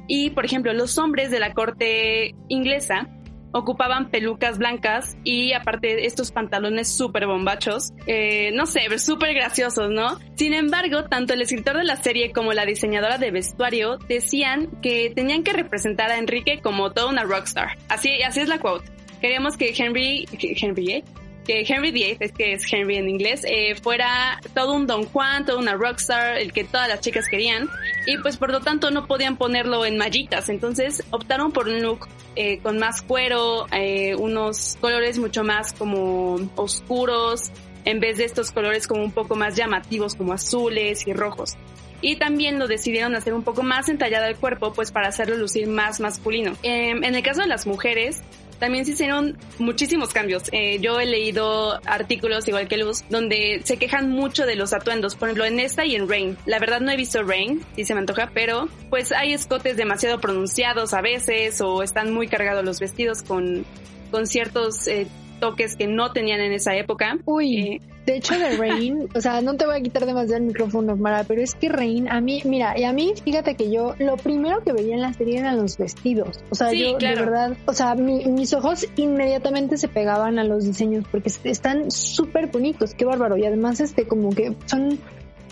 y, 0.10 0.32
por 0.32 0.44
ejemplo, 0.44 0.74
los 0.74 0.98
hombres 0.98 1.32
de 1.32 1.40
la 1.40 1.54
corte 1.54 2.36
inglesa 2.50 3.08
ocupaban 3.52 4.10
pelucas 4.10 4.58
blancas 4.58 5.16
y 5.24 5.54
aparte 5.54 6.06
estos 6.06 6.32
pantalones 6.32 6.88
súper 6.90 7.28
bombachos, 7.28 7.94
eh, 8.08 8.52
no 8.54 8.66
sé, 8.66 8.98
súper 9.00 9.34
graciosos, 9.34 9.90
¿no? 9.92 10.20
Sin 10.36 10.54
embargo, 10.54 11.06
tanto 11.06 11.34
el 11.34 11.42
escritor 11.42 11.78
de 11.78 11.84
la 11.84 11.96
serie 11.96 12.32
como 12.32 12.54
la 12.54 12.66
diseñadora 12.66 13.18
de 13.18 13.32
vestuario 13.32 13.98
decían 14.08 14.82
que 14.82 15.12
tenían 15.16 15.44
que 15.44 15.54
representar 15.54 16.12
a 16.12 16.18
Enrique 16.18 16.60
como 16.62 16.92
toda 16.92 17.10
una 17.10 17.24
rockstar. 17.24 17.78
Así, 17.88 18.22
así 18.24 18.42
es 18.42 18.50
la 18.50 18.60
quote. 18.60 18.92
Queríamos 19.22 19.58
que 19.58 19.74
Henry, 19.78 20.28
Henry, 20.32 20.92
¿eh? 20.92 21.04
Que 21.50 21.66
Henry 21.68 21.90
VIII, 21.90 22.18
es 22.20 22.32
que 22.32 22.54
es 22.54 22.72
Henry 22.72 22.98
en 22.98 23.10
inglés, 23.10 23.42
eh, 23.44 23.74
fuera 23.74 24.40
todo 24.54 24.74
un 24.74 24.86
Don 24.86 25.06
Juan, 25.06 25.48
toda 25.48 25.58
una 25.58 25.74
rockstar, 25.74 26.38
el 26.38 26.54
que 26.54 26.64
todas 26.64 26.88
las 26.88 27.02
chicas 27.02 27.26
querían, 27.28 27.68
y 28.06 28.20
pues 28.20 28.38
por 28.38 28.52
lo 28.52 28.60
tanto 28.60 28.92
no 28.92 29.08
podían 29.08 29.36
ponerlo 29.36 29.84
en 29.84 29.98
mallitas, 29.98 30.50
entonces 30.50 31.04
optaron 31.10 31.52
por 31.52 31.68
un 31.68 31.82
look 31.82 32.08
eh, 32.36 32.60
con 32.60 32.78
más 32.78 33.02
cuero, 33.02 33.66
eh, 33.72 34.14
unos 34.14 34.78
colores 34.80 35.18
mucho 35.18 35.44
más 35.44 35.74
como 35.74 36.36
oscuros, 36.56 37.52
en 37.84 38.00
vez 38.00 38.20
de 38.20 38.26
estos 38.26 38.52
colores 38.52 38.88
como 38.88 39.04
un 39.04 39.12
poco 39.12 39.36
más 39.36 39.56
llamativos 39.56 40.14
como 40.14 40.34
azules 40.34 41.08
y 41.08 41.14
rojos. 41.14 41.56
Y 42.02 42.18
también 42.18 42.60
lo 42.60 42.68
decidieron 42.68 43.16
hacer 43.16 43.34
un 43.34 43.42
poco 43.42 43.64
más 43.64 43.90
entallado 43.90 44.28
el 44.28 44.36
cuerpo, 44.36 44.72
pues 44.72 44.92
para 44.92 45.08
hacerlo 45.08 45.36
lucir 45.36 45.68
más 45.68 46.00
masculino. 46.00 46.54
Em, 46.62 47.04
en 47.04 47.16
el 47.16 47.24
caso 47.24 47.42
de 47.42 47.48
las 47.48 47.66
mujeres, 47.66 48.22
también 48.60 48.86
se 48.86 48.92
hicieron 48.92 49.38
muchísimos 49.58 50.10
cambios. 50.10 50.44
Eh, 50.52 50.80
yo 50.82 51.00
he 51.00 51.06
leído 51.06 51.80
artículos 51.86 52.48
igual 52.48 52.68
que 52.68 52.78
Luz 52.78 53.04
donde 53.10 53.62
se 53.64 53.78
quejan 53.78 54.12
mucho 54.12 54.46
de 54.46 54.56
los 54.56 54.74
atuendos, 54.74 55.16
por 55.16 55.30
ejemplo 55.30 55.46
en 55.46 55.60
esta 55.60 55.86
y 55.86 55.96
en 55.96 56.08
Rain. 56.08 56.38
La 56.46 56.60
verdad 56.60 56.82
no 56.82 56.92
he 56.92 56.98
visto 56.98 57.24
Rain, 57.24 57.62
si 57.76 57.86
se 57.86 57.94
me 57.94 58.02
antoja, 58.02 58.32
pero 58.34 58.70
pues 58.90 59.12
hay 59.12 59.34
escotes 59.34 59.78
demasiado 59.78 60.20
pronunciados 60.20 60.94
a 60.94 61.02
veces 61.02 61.62
o 61.62 61.84
están 61.84 62.14
muy 62.14 62.28
cargados 62.28 62.64
los 62.64 62.80
vestidos 62.80 63.24
con, 63.24 63.66
con 64.12 64.28
ciertos 64.28 64.88
eh, 64.88 65.08
toques 65.40 65.76
que 65.76 65.88
no 65.88 66.12
tenían 66.12 66.40
en 66.42 66.54
esa 66.54 66.76
época. 66.76 67.18
Uy, 67.26 67.58
eh, 67.58 67.82
de 68.06 68.18
hecho 68.18 68.38
de 68.38 68.58
Rain, 68.58 69.08
o 69.16 69.22
sea, 69.22 69.42
no 69.42 69.56
te 69.56 69.66
voy 69.66 69.78
a 69.78 69.82
quitar 69.82 70.06
demasiado 70.06 70.38
el 70.38 70.48
micrófono, 70.48 70.96
Mara, 70.96 71.24
pero 71.24 71.42
es 71.42 71.56
que 71.56 71.70
Rain, 71.70 72.10
a 72.10 72.22
mí, 72.22 72.42
mira, 72.46 72.78
y 72.78 72.84
a 72.84 72.94
mí, 72.94 73.14
fíjate 73.24 73.56
que 73.56 73.72
yo, 73.72 73.96
lo 74.00 74.18
primero 74.18 74.64
que 74.64 74.74
veía 74.74 74.96
en 74.96 75.02
la 75.02 75.14
serie 75.14 75.40
eran 75.40 75.58
los 75.58 75.78
vestidos. 75.78 76.44
O 76.50 76.56
sea, 76.56 76.74
yo, 76.74 76.98
de 76.98 77.16
verdad, 77.16 77.58
o 77.66 77.74
sea, 77.74 77.96
mis 77.96 78.54
ojos 78.54 78.88
inmediatamente 78.96 79.78
se 79.78 79.88
pegaban 79.88 80.40
a 80.40 80.44
los 80.44 80.66
diseños 80.66 81.06
porque 81.12 81.32
están 81.44 81.92
súper 81.92 82.48
bonitos, 82.48 82.94
qué 82.94 83.06
bárbaro. 83.06 83.38
Y 83.38 83.46
además, 83.46 83.80
este, 83.80 84.08
como 84.08 84.30
que 84.32 84.56
son 84.66 85.00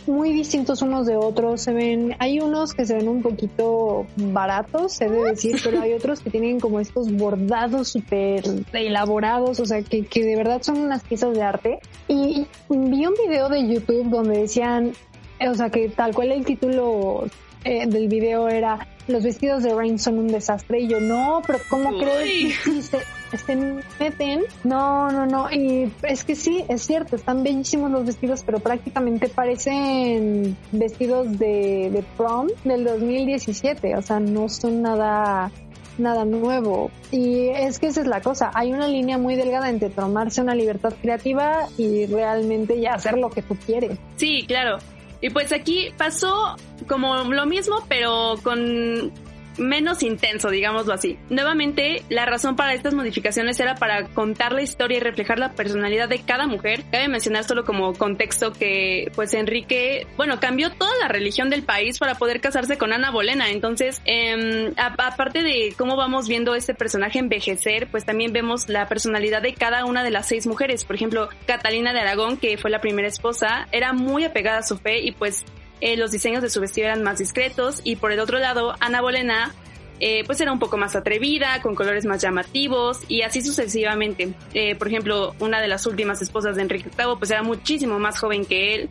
muy 0.07 0.33
distintos 0.33 0.81
unos 0.81 1.05
de 1.05 1.15
otros. 1.15 1.61
Se 1.61 1.73
ven, 1.73 2.15
hay 2.19 2.39
unos 2.39 2.73
que 2.73 2.85
se 2.85 2.95
ven 2.95 3.07
un 3.07 3.21
poquito 3.21 4.05
baratos, 4.15 4.93
se 4.93 5.09
debe 5.09 5.31
decir, 5.31 5.57
pero 5.63 5.81
hay 5.81 5.93
otros 5.93 6.21
que 6.21 6.29
tienen 6.29 6.59
como 6.59 6.79
estos 6.79 7.11
bordados 7.11 7.89
súper 7.89 8.43
elaborados, 8.73 9.59
o 9.59 9.65
sea, 9.65 9.81
que, 9.81 10.05
que 10.05 10.23
de 10.23 10.35
verdad 10.35 10.61
son 10.61 10.77
unas 10.77 11.03
piezas 11.03 11.33
de 11.33 11.41
arte. 11.41 11.79
Y 12.07 12.47
vi 12.69 13.05
un 13.05 13.13
video 13.13 13.49
de 13.49 13.67
YouTube 13.67 14.09
donde 14.09 14.39
decían, 14.39 14.93
o 15.39 15.53
sea, 15.53 15.69
que 15.69 15.89
tal 15.89 16.13
cual 16.13 16.31
el 16.31 16.45
título 16.45 17.25
eh, 17.63 17.87
del 17.87 18.07
video 18.07 18.49
era 18.49 18.87
los 19.07 19.23
vestidos 19.23 19.63
de 19.63 19.73
Rain 19.73 19.99
son 19.99 20.19
un 20.19 20.27
desastre 20.27 20.81
y 20.81 20.87
yo 20.87 20.99
no, 20.99 21.41
pero 21.45 21.59
¿cómo 21.69 21.97
crees 21.97 22.59
que 22.59 22.81
se, 22.81 22.99
se, 23.37 23.55
meten? 23.99 24.43
No, 24.63 25.09
no, 25.09 25.25
no, 25.25 25.49
y 25.51 25.91
es 26.03 26.23
que 26.23 26.35
sí, 26.35 26.65
es 26.67 26.81
cierto, 26.81 27.15
están 27.15 27.43
bellísimos 27.43 27.89
los 27.89 28.05
vestidos, 28.05 28.43
pero 28.45 28.59
prácticamente 28.59 29.29
parecen 29.29 30.57
vestidos 30.71 31.39
de, 31.39 31.89
de 31.91 32.03
prom 32.17 32.47
del 32.65 32.83
2017, 32.83 33.95
o 33.95 34.01
sea, 34.01 34.19
no 34.19 34.49
son 34.49 34.81
nada 34.81 35.51
nada 35.97 36.25
nuevo. 36.25 36.91
Y 37.11 37.47
es 37.47 37.79
que 37.79 37.87
esa 37.87 38.01
es 38.01 38.07
la 38.07 38.21
cosa. 38.21 38.51
Hay 38.53 38.71
una 38.71 38.87
línea 38.87 39.17
muy 39.17 39.35
delgada 39.35 39.67
entre 39.69 39.89
tomarse 39.89 40.41
una 40.41 40.53
libertad 40.53 40.93
creativa 41.01 41.67
y 41.75 42.05
realmente 42.05 42.79
ya 42.79 42.93
hacer 42.93 43.17
lo 43.17 43.31
que 43.31 43.41
tú 43.41 43.55
quieres. 43.65 43.97
Sí, 44.15 44.45
claro. 44.47 44.77
Y 45.21 45.29
pues 45.29 45.51
aquí 45.51 45.93
pasó 45.97 46.55
como 46.87 47.23
lo 47.23 47.45
mismo, 47.45 47.83
pero 47.87 48.35
con 48.43 49.11
menos 49.57 50.03
intenso, 50.03 50.49
digámoslo 50.49 50.93
así. 50.93 51.17
Nuevamente, 51.29 52.03
la 52.09 52.25
razón 52.25 52.55
para 52.55 52.73
estas 52.73 52.93
modificaciones 52.93 53.59
era 53.59 53.75
para 53.75 54.07
contar 54.09 54.53
la 54.53 54.61
historia 54.61 54.97
y 54.97 55.01
reflejar 55.01 55.39
la 55.39 55.53
personalidad 55.53 56.09
de 56.09 56.19
cada 56.19 56.47
mujer. 56.47 56.83
Cabe 56.91 57.07
mencionar 57.07 57.43
solo 57.43 57.65
como 57.65 57.93
contexto 57.93 58.53
que 58.53 59.11
pues 59.15 59.33
Enrique, 59.33 60.07
bueno, 60.17 60.39
cambió 60.39 60.71
toda 60.71 60.91
la 61.01 61.07
religión 61.07 61.49
del 61.49 61.63
país 61.63 61.99
para 61.99 62.15
poder 62.15 62.41
casarse 62.41 62.77
con 62.77 62.93
Ana 62.93 63.11
Bolena. 63.11 63.49
Entonces, 63.49 64.01
eh, 64.05 64.71
aparte 64.77 65.43
de 65.43 65.73
cómo 65.77 65.95
vamos 65.95 66.27
viendo 66.27 66.55
este 66.55 66.73
personaje 66.73 67.19
envejecer, 67.19 67.87
pues 67.89 68.05
también 68.05 68.33
vemos 68.33 68.69
la 68.69 68.87
personalidad 68.87 69.41
de 69.41 69.53
cada 69.53 69.85
una 69.85 70.03
de 70.03 70.11
las 70.11 70.27
seis 70.27 70.47
mujeres. 70.47 70.85
Por 70.85 70.95
ejemplo, 70.95 71.29
Catalina 71.45 71.93
de 71.93 71.99
Aragón, 71.99 72.37
que 72.37 72.57
fue 72.57 72.69
la 72.69 72.81
primera 72.81 73.07
esposa, 73.07 73.67
era 73.71 73.93
muy 73.93 74.23
apegada 74.23 74.59
a 74.59 74.63
su 74.63 74.77
fe 74.77 74.99
y 74.99 75.11
pues 75.11 75.45
eh, 75.81 75.97
los 75.97 76.11
diseños 76.11 76.41
de 76.41 76.49
su 76.49 76.59
vestido 76.59 76.87
eran 76.87 77.03
más 77.03 77.19
discretos 77.19 77.81
y 77.83 77.95
por 77.97 78.11
el 78.11 78.19
otro 78.19 78.39
lado 78.39 78.75
Ana 78.79 79.01
Bolena 79.01 79.53
eh, 79.99 80.23
pues 80.25 80.39
era 80.41 80.51
un 80.51 80.59
poco 80.59 80.77
más 80.77 80.95
atrevida, 80.95 81.61
con 81.61 81.73
colores 81.73 82.05
más 82.05 82.21
llamativos 82.21 82.99
y 83.07 83.21
así 83.23 83.41
sucesivamente. 83.41 84.29
Eh, 84.53 84.75
por 84.75 84.87
ejemplo, 84.87 85.35
una 85.39 85.59
de 85.59 85.67
las 85.67 85.85
últimas 85.87 86.21
esposas 86.21 86.55
de 86.55 86.61
Enrique 86.61 86.89
VIII 86.95 87.15
pues 87.17 87.31
era 87.31 87.43
muchísimo 87.43 87.97
más 87.99 88.19
joven 88.19 88.45
que 88.45 88.75
él 88.75 88.89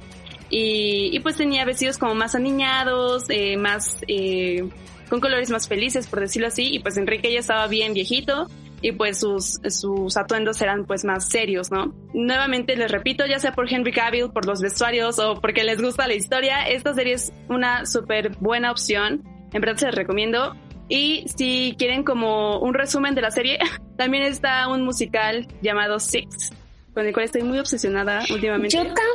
y, 0.51 1.11
y 1.13 1.21
pues 1.21 1.37
tenía 1.37 1.65
vestidos 1.65 1.99
como 1.99 2.15
más 2.15 2.35
aniñados, 2.35 3.25
eh, 3.29 3.57
más 3.57 3.99
eh, 4.09 4.69
con 5.09 5.21
colores 5.21 5.51
más 5.51 5.69
felices 5.69 6.07
por 6.09 6.21
decirlo 6.21 6.49
así 6.49 6.69
y 6.73 6.81
pues 6.81 6.97
Enrique 6.97 7.33
ya 7.33 7.39
estaba 7.39 7.69
bien 7.69 7.95
viejito 7.95 8.49
y 8.83 8.93
pues 8.93 9.21
sus, 9.21 9.59
sus 9.69 10.17
atuendos 10.17 10.61
eran 10.61 10.85
pues 10.85 11.05
más 11.05 11.29
serios, 11.29 11.71
¿no? 11.71 11.95
Nuevamente 12.13 12.77
les 12.77 12.91
repito, 12.91 13.27
ya 13.27 13.39
sea 13.39 13.53
por 13.53 13.73
Henry 13.73 13.93
Cavill, 13.93 14.31
por 14.31 14.47
los 14.47 14.61
vestuarios 14.61 15.19
o 15.19 15.41
porque 15.41 15.65
les 15.65 15.81
gusta 15.81 16.07
la 16.07 16.15
historia, 16.15 16.63
esta 16.69 16.95
serie 16.95 17.15
es 17.15 17.33
una 17.49 17.87
súper 17.87 18.37
buena 18.39 18.71
opción. 18.71 19.23
En 19.53 19.61
verdad 19.61 19.77
se 19.77 19.87
les 19.87 19.95
recomiendo. 19.95 20.55
Y 20.89 21.27
si 21.37 21.75
quieren 21.79 22.05
como 22.05 22.61
un 22.61 22.75
resumen 22.75 23.15
de 23.15 23.23
la 23.23 23.31
serie, 23.31 23.59
también 23.97 24.25
está 24.25 24.69
un 24.69 24.85
musical 24.85 25.49
llamado 25.63 25.99
Six, 25.99 26.53
con 26.95 27.07
el 27.07 27.13
cual 27.13 27.25
estoy 27.25 27.43
muy 27.43 27.59
obsesionada 27.59 28.21
últimamente. 28.31 28.77
Yo 28.77 28.85
también. 28.85 29.07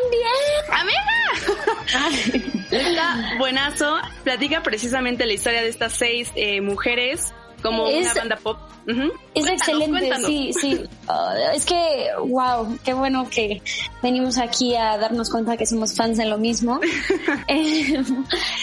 ¡Amiga! 0.69 1.01
está 2.71 3.37
buenazo. 3.37 3.97
Platica 4.23 4.63
precisamente 4.63 5.25
la 5.25 5.33
historia 5.33 5.61
de 5.61 5.69
estas 5.69 5.93
seis 5.93 6.31
eh, 6.35 6.61
mujeres 6.61 7.33
como 7.61 7.85
una 7.85 8.13
banda 8.13 8.37
pop. 8.37 8.57
Es 9.33 9.47
excelente, 9.47 10.11
sí, 10.25 10.51
sí. 10.53 10.81
Ah, 11.07 11.33
es 11.53 11.65
que, 11.65 12.07
wow, 12.25 12.77
qué 12.83 12.93
bueno 12.93 13.27
que 13.29 13.61
venimos 14.01 14.37
aquí 14.37 14.75
a 14.75 14.97
darnos 14.97 15.29
cuenta 15.29 15.57
que 15.57 15.65
somos 15.65 15.95
fans 15.95 16.17
de 16.17 16.25
lo 16.25 16.37
mismo. 16.37 16.79
Eh, 17.47 18.01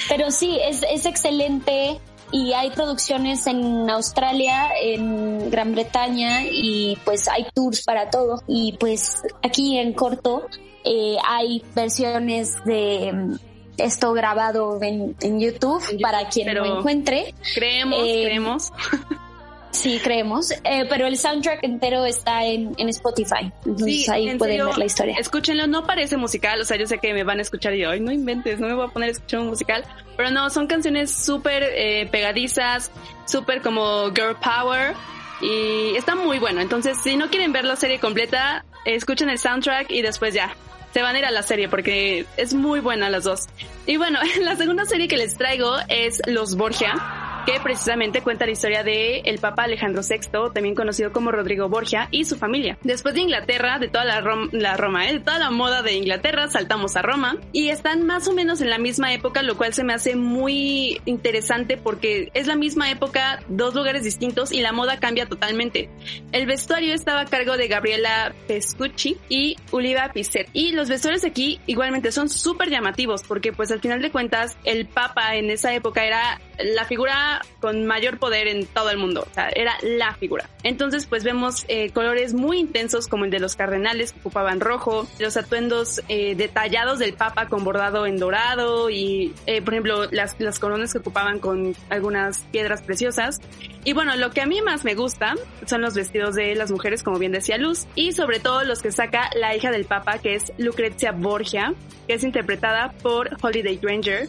pero 0.09 0.31
sí, 0.31 0.59
es, 0.63 0.85
es 0.91 1.05
excelente 1.05 2.01
y 2.31 2.53
hay 2.53 2.71
producciones 2.71 3.47
en 3.47 3.89
Australia, 3.91 4.69
en 4.81 5.51
Gran 5.51 5.73
Bretaña 5.73 6.43
y 6.45 6.97
pues 7.05 7.29
hay 7.29 7.47
tours 7.55 7.83
para 7.83 8.11
todo. 8.11 8.43
Y 8.47 8.77
pues 8.79 9.23
aquí 9.43 9.79
en 9.79 9.93
corto 9.95 10.47
eh, 10.85 11.17
hay 11.27 11.63
versiones 11.75 12.63
de 12.65 13.39
esto 13.79 14.13
grabado 14.13 14.79
en, 14.83 15.41
YouTube, 15.41 15.83
para 16.03 16.29
quien 16.29 16.55
lo 16.55 16.79
encuentre. 16.79 17.35
Creemos, 17.55 18.01
eh, 18.05 18.23
creemos. 18.25 18.73
Sí, 19.71 20.01
creemos, 20.03 20.51
eh, 20.65 20.87
pero 20.89 21.07
el 21.07 21.17
soundtrack 21.17 21.63
entero 21.63 22.05
está 22.07 22.45
en, 22.45 22.75
Spotify, 22.89 23.53
entonces 23.65 24.09
ahí 24.09 24.35
pueden 24.37 24.67
ver 24.67 24.79
la 24.79 24.85
historia. 24.85 25.17
Escúchenlo, 25.19 25.67
no 25.67 25.87
parece 25.87 26.17
musical, 26.17 26.61
o 26.61 26.65
sea, 26.65 26.77
yo 26.79 26.87
sé 26.87 26.99
que 26.99 27.13
me 27.13 27.23
van 27.23 27.39
a 27.39 27.43
escuchar 27.43 27.75
y 27.75 27.81
yo, 27.81 27.91
ay, 27.91 28.01
no 28.01 28.11
inventes, 28.11 28.59
no 28.59 28.67
me 28.67 28.75
voy 28.75 28.87
a 28.87 28.89
poner 28.89 29.11
a 29.11 29.13
escuchar 29.13 29.41
un 29.41 29.49
musical, 29.49 29.85
pero 30.17 30.31
no, 30.31 30.49
son 30.51 30.67
canciones 30.67 31.13
súper 31.13 31.63
eh, 31.63 32.09
pegadizas, 32.11 32.91
súper 33.27 33.61
como 33.61 34.11
girl 34.11 34.37
power 34.43 34.95
y 35.43 35.95
está 35.97 36.15
muy 36.17 36.39
bueno, 36.39 36.61
entonces 36.61 36.99
si 37.03 37.17
no 37.17 37.29
quieren 37.29 37.53
ver 37.53 37.65
la 37.65 37.77
serie 37.77 38.01
completa, 38.01 38.65
escuchen 38.85 39.29
el 39.29 39.39
soundtrack 39.39 39.93
y 39.93 40.03
después 40.03 40.35
ya, 40.35 40.57
se 40.93 41.03
van 41.03 41.15
a 41.15 41.19
ir 41.19 41.25
a 41.25 41.31
la 41.31 41.43
serie 41.43 41.69
porque 41.69 42.27
es 42.37 42.55
muy 42.55 42.81
buena 42.81 43.11
las 43.11 43.25
dos. 43.25 43.47
Y 43.87 43.97
bueno, 43.97 44.19
la 44.41 44.57
segunda 44.57 44.85
serie 44.85 45.09
que 45.09 45.17
les 45.17 45.37
traigo 45.37 45.77
es 45.89 46.21
Los 46.27 46.57
Borgia 46.57 47.28
que 47.45 47.61
precisamente 47.61 48.23
cuenta 48.23 48.47
la 48.47 48.53
historia 48.53 48.83
de 48.83 49.21
el 49.21 49.39
Papa 49.39 49.65
Alejandro 49.65 50.03
VI, 50.03 50.53
también 50.53 50.75
conocido 50.75 51.13
como 51.13 51.31
Rodrigo 51.31 51.69
Borgia, 51.69 52.09
y 52.11 52.25
su 52.25 52.37
familia. 52.37 52.79
Después 52.83 53.15
de 53.15 53.21
Inglaterra, 53.21 53.79
de 53.79 53.89
toda 53.89 54.05
la, 54.05 54.21
Roma, 54.21 55.09
¿eh? 55.09 55.15
de 55.15 55.21
toda 55.21 55.39
la 55.39 55.51
moda 55.51 55.83
de 55.83 55.95
Inglaterra, 55.95 56.49
saltamos 56.49 56.97
a 56.97 57.03
Roma 57.03 57.37
y 57.53 57.69
están 57.69 58.05
más 58.05 58.29
o 58.29 58.33
menos 58.33 58.61
en 58.61 58.71
la 58.71 58.79
misma 58.79 59.13
época, 59.13 59.43
lo 59.43 59.57
cual 59.57 59.75
se 59.75 59.85
me 59.85 59.95
hace 59.95 60.17
muy 60.17 61.01
interesante 61.05 61.77
porque 61.77 62.31
es 62.35 62.47
la 62.47 62.57
misma 62.57 62.91
época, 62.91 63.41
dos 63.49 63.75
lugares 63.75 64.05
distintos 64.05 64.53
y 64.53 64.61
la 64.61 64.73
moda 64.73 64.99
cambia 64.99 65.27
totalmente. 65.27 65.89
El 66.33 66.47
vestuario 66.47 66.95
estaba 66.95 67.23
a 67.23 67.27
cargo 67.27 67.57
de 67.57 67.69
Gabriela 67.69 68.35
Pescucci 68.47 69.17
y 69.29 69.57
Uliva 69.71 70.11
Pizet. 70.13 70.49
Y 70.53 70.73
los 70.73 70.89
vestuarios 70.89 71.25
aquí 71.25 71.61
igualmente 71.67 72.13
son 72.13 72.29
súper 72.29 72.71
llamativos 72.71 73.23
porque 73.23 73.53
pues 73.53 73.71
al 73.71 73.81
final 73.81 74.01
de 74.03 74.11
cuentas 74.11 74.57
el 74.65 74.87
Papa 74.87 75.37
en 75.37 75.51
esa 75.51 75.75
época 75.75 76.05
era 76.05 76.41
la 76.59 76.85
figura 76.85 77.41
con 77.61 77.87
mayor 77.87 78.19
poder 78.19 78.49
en 78.49 78.67
todo 78.67 78.91
el 78.91 78.99
mundo, 78.99 79.27
o 79.29 79.35
sea, 79.35 79.49
era 79.55 79.75
la 79.83 80.15
figura. 80.15 80.49
Entonces, 80.63 81.07
pues 81.07 81.25
vemos 81.25 81.65
eh, 81.69 81.91
colores 81.91 82.35
muy 82.35 82.59
intensos 82.59 83.07
como 83.07 83.25
el 83.25 83.31
de 83.31 83.39
los 83.39 83.57
cardenales 83.57 84.13
que 84.13 84.21
ocupaban 84.21 84.61
rojo, 84.61 85.07
los 85.19 85.37
atuendos 85.37 86.03
eh, 86.09 86.35
detallados 86.35 86.99
del 86.99 87.15
Papa 87.15 87.49
con 87.49 87.65
bordado 87.65 88.07
en 88.07 88.17
dorado 88.17 88.91
y, 88.91 89.35
eh, 89.47 89.63
por 89.63 89.75
ejemplo, 89.75 90.07
las, 90.11 90.39
las 90.39 90.59
coronas 90.59 90.93
que 90.93 90.99
ocupaban 90.99 91.39
con 91.39 91.75
algunas 91.91 92.39
piedras 92.51 92.83
preciosas. 92.83 93.41
Y 93.85 93.93
bueno, 93.93 94.17
lo 94.17 94.31
que 94.31 94.41
a 94.41 94.47
mí 94.47 94.61
más 94.61 94.85
me 94.85 94.95
gusta 94.95 95.35
son 95.67 95.81
los 95.81 95.95
vestidos 95.95 96.35
de 96.35 96.55
las 96.55 96.71
mujeres, 96.71 97.03
como 97.03 97.19
bien 97.19 97.33
decía 97.33 97.57
Luz, 97.57 97.87
y 97.95 98.13
sobre 98.13 98.41
todo 98.41 98.65
los 98.65 98.83
que 98.83 98.93
saca 98.93 99.31
la 99.35 99.55
hija 99.57 99.71
del 99.71 99.85
Papa, 99.85 100.19
que 100.19 100.35
es 100.35 100.53
Lucrezia 100.59 101.13
Borgia, 101.13 101.73
que 102.07 102.15
es 102.15 102.25
interpretada 102.25 102.93
por 103.03 103.31
Holiday 103.41 103.77
Granger 103.77 104.29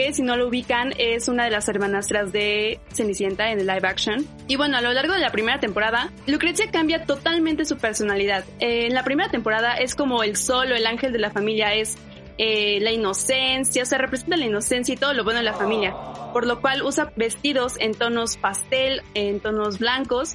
que 0.00 0.14
si 0.14 0.22
no 0.22 0.36
lo 0.36 0.48
ubican 0.48 0.94
es 0.96 1.28
una 1.28 1.44
de 1.44 1.50
las 1.50 1.68
hermanastras 1.68 2.32
de 2.32 2.80
Cenicienta 2.92 3.50
en 3.50 3.60
el 3.60 3.66
live 3.66 3.86
action. 3.86 4.26
Y 4.48 4.56
bueno, 4.56 4.78
a 4.78 4.80
lo 4.80 4.92
largo 4.92 5.12
de 5.12 5.20
la 5.20 5.30
primera 5.30 5.60
temporada, 5.60 6.10
Lucrecia 6.26 6.70
cambia 6.70 7.04
totalmente 7.04 7.66
su 7.66 7.76
personalidad. 7.76 8.44
Eh, 8.60 8.86
en 8.86 8.94
la 8.94 9.04
primera 9.04 9.30
temporada 9.30 9.74
es 9.74 9.94
como 9.94 10.22
el 10.22 10.36
sol 10.36 10.72
o 10.72 10.74
el 10.74 10.86
ángel 10.86 11.12
de 11.12 11.18
la 11.18 11.30
familia, 11.30 11.74
es 11.74 11.98
eh, 12.38 12.80
la 12.80 12.92
inocencia, 12.92 13.82
o 13.82 13.86
sea, 13.86 13.98
representa 13.98 14.38
la 14.38 14.46
inocencia 14.46 14.94
y 14.94 14.96
todo 14.96 15.12
lo 15.12 15.22
bueno 15.22 15.40
de 15.40 15.44
la 15.44 15.52
familia, 15.52 15.94
por 16.32 16.46
lo 16.46 16.62
cual 16.62 16.82
usa 16.82 17.12
vestidos 17.16 17.74
en 17.78 17.92
tonos 17.92 18.38
pastel, 18.38 19.02
en 19.12 19.40
tonos 19.40 19.78
blancos, 19.78 20.34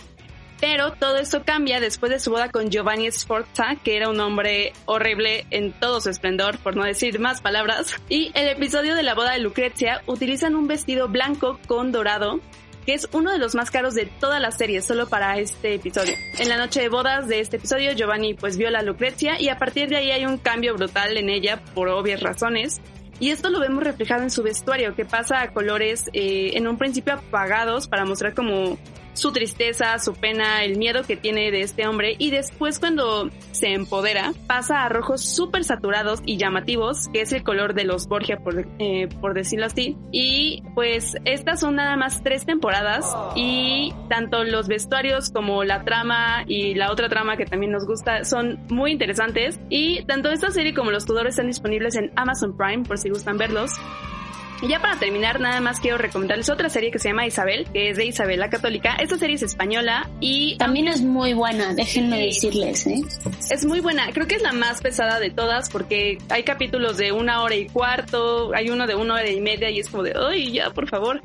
Pero 0.60 0.94
todo 0.94 1.18
esto 1.18 1.44
cambia 1.44 1.80
después 1.80 2.12
de 2.12 2.20
su 2.20 2.32
boda 2.32 2.50
con 2.50 2.70
Giovanni 2.70 3.12
Sforza, 3.12 3.76
que 3.84 3.98
era 3.98 4.10
un 4.10 4.20
hombre 4.20 4.74
horrible 4.86 5.46
en 5.52 5.74
todo 5.74 6.00
su 6.02 6.10
esplendor, 6.10 6.58
por 6.60 6.76
no 6.76 6.84
decir 6.84 7.20
más 7.20 7.42
palabras. 7.42 7.96
Y 8.10 8.32
el 8.36 8.48
episodio 8.48 8.96
de 8.96 9.04
la 9.04 9.16
boda 9.16 9.34
de 9.34 9.40
Lucrecia 9.40 10.02
utilizan 10.06 10.56
un 10.56 10.68
vestido 10.68 11.10
blanco 11.10 11.60
con 11.68 11.92
dorado 11.92 12.40
que 12.86 12.94
es 12.94 13.10
uno 13.14 13.32
de 13.32 13.40
los 13.40 13.56
más 13.56 13.72
caros 13.72 13.96
de 13.96 14.06
toda 14.06 14.40
la 14.40 14.52
serie, 14.52 14.82
solo 14.82 15.08
para 15.08 15.40
este 15.40 15.74
episodio. 15.74 16.14
En 16.38 16.50
la 16.50 16.58
noche 16.58 16.82
de 16.82 16.90
bodas 16.90 17.28
de 17.28 17.40
este 17.40 17.58
episodio, 17.58 17.94
Giovanni 17.94 18.36
pues 18.36 18.58
vio 18.58 18.68
a 18.68 18.82
Lucrecia 18.84 19.42
y 19.42 19.50
a 19.50 19.58
partir 19.58 19.90
de 19.90 19.98
ahí 19.98 20.12
hay 20.12 20.26
un 20.26 20.38
cambio 20.38 20.76
brutal 20.76 21.18
en 21.18 21.30
ella 21.30 21.62
por 21.74 21.90
obvias 21.90 22.22
razones. 22.22 22.80
Y 23.20 23.32
esto 23.32 23.50
lo 23.50 23.60
vemos 23.60 23.84
reflejado 23.84 24.24
en 24.24 24.30
su 24.30 24.44
vestuario, 24.44 24.94
que 24.94 25.06
pasa 25.06 25.42
a 25.42 25.52
colores 25.52 26.04
eh, 26.14 26.52
en 26.54 26.68
un 26.68 26.78
principio 26.78 27.14
apagados 27.14 27.88
para 27.88 28.06
mostrar 28.06 28.34
como 28.36 28.78
su 29.16 29.32
tristeza, 29.32 29.98
su 30.00 30.14
pena, 30.14 30.64
el 30.64 30.78
miedo 30.78 31.04
que 31.04 31.16
tiene 31.16 31.52
de 31.52 31.62
este 31.62 31.88
hombre 31.88 32.16
y 32.20 32.30
después 32.30 32.80
cuando 32.80 33.30
se 33.52 33.74
empodera 33.74 34.34
pasa 34.46 34.84
a 34.84 34.90
rojos 34.90 35.22
súper 35.22 35.64
saturados 35.64 36.22
y 36.26 36.38
llamativos, 36.38 37.08
que 37.08 37.22
es 37.22 37.32
el 37.32 37.44
color 37.44 37.74
de 37.74 37.86
los 37.86 38.08
Borgia 38.08 38.38
por, 38.38 38.68
eh, 38.80 39.08
por 39.22 39.34
decirlo 39.34 39.66
así. 39.66 39.98
Y 40.12 40.64
pues 40.76 41.16
estas 41.26 41.62
son 41.62 41.76
nada 41.76 41.96
más 41.96 42.22
tres 42.24 42.46
temporadas 42.46 43.06
y 43.36 43.94
tanto 44.10 44.44
los 44.44 44.68
vestuarios 44.68 45.30
como 45.32 45.64
la 45.64 45.84
trama 45.84 46.44
y 46.48 46.76
la 46.76 46.92
otra 46.92 47.10
trama 47.10 47.38
que 47.38 47.46
también 47.46 47.72
nos 47.72 47.86
gusta 47.86 48.26
son 48.26 48.60
muy 48.70 48.92
interesantes 48.92 49.60
y 49.70 50.04
tanto 50.06 50.30
esta 50.30 50.52
serie 50.52 50.74
como 50.74 50.92
los 50.92 51.06
Tudor 51.06 51.28
están 51.28 51.48
disponibles 51.48 51.96
en 51.96 52.12
Amazon 52.16 52.56
Prime 52.56 52.84
por 52.84 52.98
si 52.98 53.10
gustan 53.10 53.38
verlos. 53.38 53.72
Y 54.62 54.70
ya 54.70 54.80
para 54.80 54.98
terminar, 54.98 55.40
nada 55.40 55.60
más 55.60 55.80
quiero 55.80 55.98
recomendarles 55.98 56.50
otra 56.50 56.70
serie 56.70 56.90
que 56.90 57.00
se 57.00 57.10
llama 57.10 57.28
Isabel, 57.28 57.68
que 57.74 57.90
es 57.90 57.98
de 57.98 58.06
Isabel 58.06 58.40
la 58.40 58.50
Católica. 58.50 58.96
Esta 58.96 59.18
serie 59.18 59.36
es 59.36 59.44
española 59.44 60.10
y... 60.20 60.58
También 60.58 60.88
es 60.88 61.02
muy 61.02 61.34
buena, 61.34 61.74
déjenme 61.74 62.20
decirles, 62.20 62.88
¿eh? 62.88 63.02
Es 63.50 63.66
muy 63.66 63.82
buena, 63.82 64.12
creo 64.14 64.28
que 64.28 64.36
es 64.36 64.42
la 64.42 64.54
más 64.54 64.82
pesada 64.82 65.20
de 65.20 65.30
todas 65.30 65.70
porque 65.70 66.18
hay 66.30 66.44
capítulos 66.44 66.98
de 66.98 67.12
una 67.12 67.44
hora 67.44 67.56
y 67.56 67.68
cuarto, 67.68 68.52
hay 68.56 68.70
uno 68.70 68.88
de 68.88 68.96
una 68.96 69.16
hora 69.16 69.30
y 69.30 69.42
media 69.42 69.70
y 69.70 69.80
es 69.80 69.90
como 69.90 70.04
de, 70.04 70.14
¡ay, 70.16 70.54
ya, 70.54 70.70
por 70.70 70.88
favor! 70.88 71.22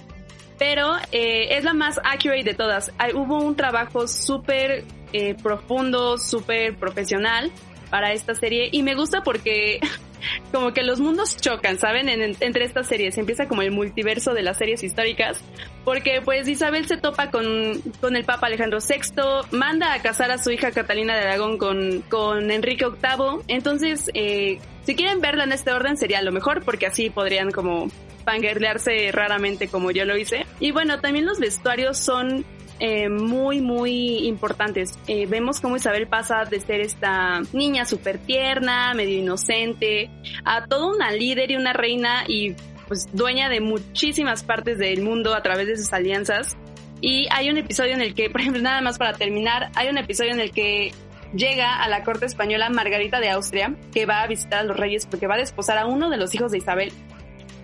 Pero 0.58 0.96
eh, 1.12 1.56
es 1.56 1.64
la 1.64 1.72
más 1.72 1.98
accurate 2.04 2.44
de 2.44 2.54
todas. 2.54 2.92
Hay, 2.98 3.14
hubo 3.14 3.38
un 3.38 3.56
trabajo 3.56 4.06
súper 4.06 4.84
eh, 5.12 5.34
profundo, 5.42 6.18
súper 6.18 6.76
profesional 6.76 7.50
para 7.88 8.12
esta 8.12 8.34
serie 8.34 8.68
y 8.70 8.82
me 8.82 8.94
gusta 8.94 9.22
porque 9.22 9.80
como 10.52 10.72
que 10.72 10.82
los 10.82 11.00
mundos 11.00 11.36
chocan, 11.36 11.78
¿saben? 11.78 12.08
entre 12.08 12.64
estas 12.64 12.86
series. 12.86 13.18
Empieza 13.18 13.46
como 13.46 13.62
el 13.62 13.70
multiverso 13.70 14.34
de 14.34 14.42
las 14.42 14.58
series 14.58 14.82
históricas. 14.82 15.40
Porque 15.84 16.20
pues 16.24 16.46
Isabel 16.48 16.86
se 16.86 16.96
topa 16.96 17.30
con, 17.30 17.80
con 18.00 18.16
el 18.16 18.24
Papa 18.24 18.46
Alejandro 18.46 18.78
VI, 18.86 19.56
manda 19.56 19.94
a 19.94 20.02
casar 20.02 20.30
a 20.30 20.38
su 20.38 20.50
hija 20.50 20.72
Catalina 20.72 21.16
de 21.16 21.22
Aragón 21.22 21.58
con, 21.58 22.02
con 22.02 22.50
Enrique 22.50 22.86
VIII. 22.86 23.44
Entonces, 23.48 24.10
eh, 24.14 24.58
si 24.84 24.94
quieren 24.94 25.20
verla 25.20 25.44
en 25.44 25.52
este 25.52 25.72
orden 25.72 25.96
sería 25.96 26.22
lo 26.22 26.32
mejor 26.32 26.62
porque 26.64 26.86
así 26.86 27.10
podrían 27.10 27.50
como 27.50 27.88
fangirlearse 28.24 29.10
raramente 29.12 29.68
como 29.68 29.90
yo 29.90 30.04
lo 30.04 30.16
hice. 30.16 30.46
Y 30.58 30.72
bueno, 30.72 31.00
también 31.00 31.26
los 31.26 31.38
vestuarios 31.38 31.98
son 31.98 32.44
eh, 32.80 33.10
muy, 33.10 33.60
muy 33.60 34.26
importantes. 34.26 34.98
Eh, 35.06 35.26
vemos 35.26 35.60
cómo 35.60 35.76
Isabel 35.76 36.06
pasa 36.06 36.44
de 36.44 36.60
ser 36.60 36.80
esta 36.80 37.42
niña 37.52 37.84
súper 37.84 38.18
tierna, 38.18 38.94
medio 38.94 39.18
inocente, 39.18 40.10
a 40.44 40.64
toda 40.66 40.86
una 40.86 41.12
líder 41.12 41.50
y 41.50 41.56
una 41.56 41.74
reina 41.74 42.24
y 42.26 42.54
pues 42.88 43.06
dueña 43.12 43.50
de 43.50 43.60
muchísimas 43.60 44.42
partes 44.42 44.78
del 44.78 45.02
mundo 45.02 45.34
a 45.34 45.42
través 45.42 45.66
de 45.66 45.76
sus 45.76 45.92
alianzas. 45.92 46.56
Y 47.02 47.28
hay 47.30 47.50
un 47.50 47.58
episodio 47.58 47.92
en 47.92 48.00
el 48.00 48.14
que, 48.14 48.30
por 48.32 48.40
ejemplo, 48.40 48.62
nada 48.62 48.80
más 48.80 48.96
para 48.96 49.12
terminar, 49.12 49.70
hay 49.74 49.88
un 49.88 49.98
episodio 49.98 50.32
en 50.32 50.40
el 50.40 50.50
que 50.50 50.92
llega 51.34 51.82
a 51.82 51.88
la 51.88 52.02
corte 52.02 52.26
española 52.26 52.70
Margarita 52.70 53.20
de 53.20 53.28
Austria, 53.28 53.74
que 53.92 54.06
va 54.06 54.22
a 54.22 54.26
visitar 54.26 54.60
a 54.60 54.64
los 54.64 54.76
reyes 54.76 55.06
porque 55.06 55.26
va 55.26 55.34
a 55.34 55.38
desposar 55.38 55.76
a 55.76 55.86
uno 55.86 56.08
de 56.08 56.16
los 56.16 56.34
hijos 56.34 56.50
de 56.50 56.58
Isabel. 56.58 56.92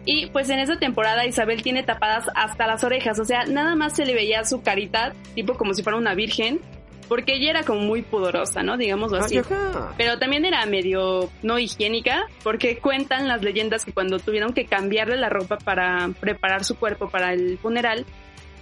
Y 0.07 0.27
pues 0.27 0.49
en 0.51 0.61
esa 0.61 0.79
temporada 0.79 1.27
Isabel 1.27 1.63
tiene 1.63 1.83
tapadas 1.83 2.27
hasta 2.35 2.67
las 2.67 2.85
orejas, 2.85 3.19
o 3.19 3.25
sea, 3.25 3.45
nada 3.45 3.75
más 3.75 3.97
se 3.97 4.07
le 4.07 4.15
veía 4.15 4.45
su 4.45 4.63
carita, 4.63 5.13
tipo 5.35 5.57
como 5.57 5.75
si 5.75 5.83
fuera 5.83 5.99
una 5.99 6.15
virgen, 6.15 6.61
porque 7.09 7.35
ella 7.35 7.51
era 7.51 7.63
como 7.65 7.81
muy 7.81 8.03
pudorosa, 8.03 8.63
¿no? 8.63 8.77
Digámoslo 8.77 9.19
así. 9.19 9.41
Pero 9.97 10.19
también 10.19 10.45
era 10.45 10.65
medio 10.67 11.29
no 11.43 11.59
higiénica, 11.59 12.27
porque 12.45 12.79
cuentan 12.79 13.27
las 13.27 13.43
leyendas 13.43 13.85
que 13.85 13.93
cuando 13.93 14.21
tuvieron 14.21 14.53
que 14.53 14.67
cambiarle 14.67 15.17
la 15.17 15.29
ropa 15.29 15.59
para 15.59 16.09
preparar 16.21 16.65
su 16.65 16.77
cuerpo 16.77 17.09
para 17.09 17.33
el 17.33 17.59
funeral, 17.59 18.07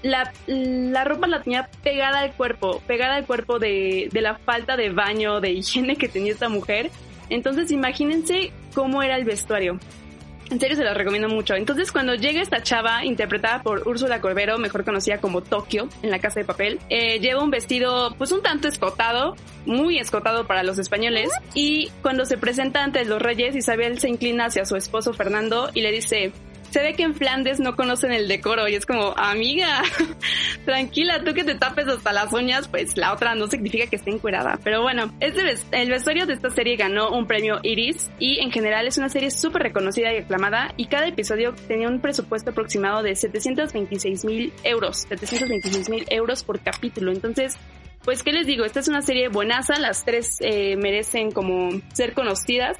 la, 0.02 0.32
la 0.46 1.04
ropa 1.04 1.26
la 1.26 1.42
tenía 1.42 1.68
pegada 1.82 2.20
al 2.20 2.32
cuerpo, 2.32 2.82
pegada 2.86 3.16
al 3.16 3.26
cuerpo 3.26 3.58
de, 3.58 4.08
de 4.10 4.20
la 4.20 4.36
falta 4.36 4.76
de 4.76 4.90
baño, 4.90 5.40
de 5.40 5.52
higiene 5.52 5.96
que 5.96 6.08
tenía 6.08 6.32
esta 6.32 6.48
mujer. 6.48 6.90
Entonces 7.30 7.70
imagínense 7.70 8.52
cómo 8.74 9.02
era 9.02 9.16
el 9.16 9.24
vestuario. 9.24 9.78
En 10.54 10.60
serio 10.60 10.76
se 10.76 10.84
las 10.84 10.96
recomiendo 10.96 11.28
mucho. 11.28 11.56
Entonces 11.56 11.90
cuando 11.90 12.14
llega 12.14 12.40
esta 12.40 12.62
chava 12.62 13.04
interpretada 13.04 13.64
por 13.64 13.88
Úrsula 13.88 14.20
Corbero, 14.20 14.56
mejor 14.56 14.84
conocida 14.84 15.18
como 15.18 15.40
Tokio 15.40 15.88
en 16.00 16.12
la 16.12 16.20
casa 16.20 16.38
de 16.38 16.46
papel, 16.46 16.78
eh, 16.90 17.18
lleva 17.18 17.42
un 17.42 17.50
vestido 17.50 18.14
pues 18.16 18.30
un 18.30 18.40
tanto 18.40 18.68
escotado, 18.68 19.34
muy 19.66 19.98
escotado 19.98 20.46
para 20.46 20.62
los 20.62 20.78
españoles 20.78 21.28
y 21.54 21.90
cuando 22.02 22.24
se 22.24 22.38
presenta 22.38 22.84
ante 22.84 23.04
los 23.04 23.20
reyes 23.20 23.56
Isabel 23.56 23.98
se 23.98 24.08
inclina 24.08 24.44
hacia 24.44 24.64
su 24.64 24.76
esposo 24.76 25.12
Fernando 25.12 25.70
y 25.74 25.80
le 25.80 25.90
dice 25.90 26.32
se 26.74 26.82
ve 26.82 26.94
que 26.94 27.04
en 27.04 27.14
Flandes 27.14 27.60
no 27.60 27.76
conocen 27.76 28.10
el 28.10 28.26
decoro 28.26 28.66
y 28.66 28.74
es 28.74 28.84
como, 28.84 29.14
amiga, 29.16 29.84
tranquila, 30.64 31.22
tú 31.22 31.32
que 31.32 31.44
te 31.44 31.54
tapes 31.54 31.86
hasta 31.86 32.12
las 32.12 32.32
uñas, 32.32 32.66
pues 32.66 32.96
la 32.96 33.12
otra 33.12 33.36
no 33.36 33.46
significa 33.46 33.86
que 33.86 33.94
esté 33.94 34.10
encuerada. 34.10 34.58
Pero 34.64 34.82
bueno, 34.82 35.14
este 35.20 35.54
el 35.70 35.88
vestuario 35.88 36.26
de 36.26 36.32
esta 36.32 36.50
serie 36.50 36.74
ganó 36.74 37.10
un 37.10 37.28
premio 37.28 37.60
Iris 37.62 38.10
y 38.18 38.40
en 38.40 38.50
general 38.50 38.88
es 38.88 38.98
una 38.98 39.08
serie 39.08 39.30
súper 39.30 39.62
reconocida 39.62 40.12
y 40.12 40.16
aclamada 40.16 40.74
y 40.76 40.86
cada 40.86 41.06
episodio 41.06 41.54
tenía 41.68 41.88
un 41.88 42.00
presupuesto 42.00 42.50
aproximado 42.50 43.04
de 43.04 43.14
726 43.14 44.24
mil 44.24 44.52
euros, 44.64 45.06
726 45.08 45.90
mil 45.90 46.04
euros 46.10 46.42
por 46.42 46.58
capítulo. 46.58 47.12
Entonces, 47.12 47.56
pues, 48.02 48.24
¿qué 48.24 48.32
les 48.32 48.48
digo? 48.48 48.64
Esta 48.64 48.80
es 48.80 48.88
una 48.88 49.02
serie 49.02 49.28
buenaza, 49.28 49.78
las 49.78 50.04
tres 50.04 50.38
eh, 50.40 50.74
merecen 50.76 51.30
como 51.30 51.68
ser 51.92 52.14
conocidas 52.14 52.76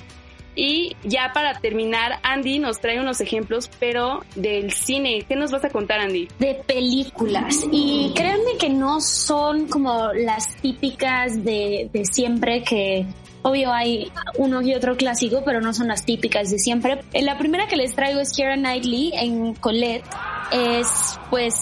y 0.57 0.97
ya 1.03 1.33
para 1.33 1.59
terminar, 1.61 2.21
Andy 2.23 2.59
nos 2.59 2.81
trae 2.81 3.01
unos 3.01 3.21
ejemplos, 3.21 3.71
pero 3.81 4.21
del 4.37 4.73
cine. 4.73 5.25
¿Qué 5.29 5.37
nos 5.37 5.51
vas 5.51 5.65
a 5.65 5.71
contar, 5.71 6.01
Andy? 6.01 6.29
De 6.39 6.55
películas. 6.67 7.65
Y 7.73 8.13
créanme 8.15 8.57
que 8.59 8.69
no 8.69 9.01
son 9.01 9.67
como 9.67 10.13
las 10.13 10.57
típicas 10.57 11.45
de, 11.45 11.91
siempre 12.11 12.63
que 12.63 13.07
Obvio 13.47 13.75
hay 13.75 14.11
uno 14.39 14.63
y 14.63 14.75
otro 14.75 14.97
clásico, 14.97 15.43
pero 15.45 15.61
no 15.61 15.75
son 15.75 15.87
las 15.87 16.07
típicas 16.07 16.51
de 16.51 16.59
siempre. 16.59 17.01
La 17.13 17.37
primera 17.37 17.67
que 17.67 17.77
les 17.77 17.95
traigo 17.95 18.21
es 18.21 18.35
Keira 18.35 18.57
Knightley 18.57 19.13
en 19.15 19.53
Colette. 19.53 20.07
Es 20.51 21.21
pues 21.29 21.55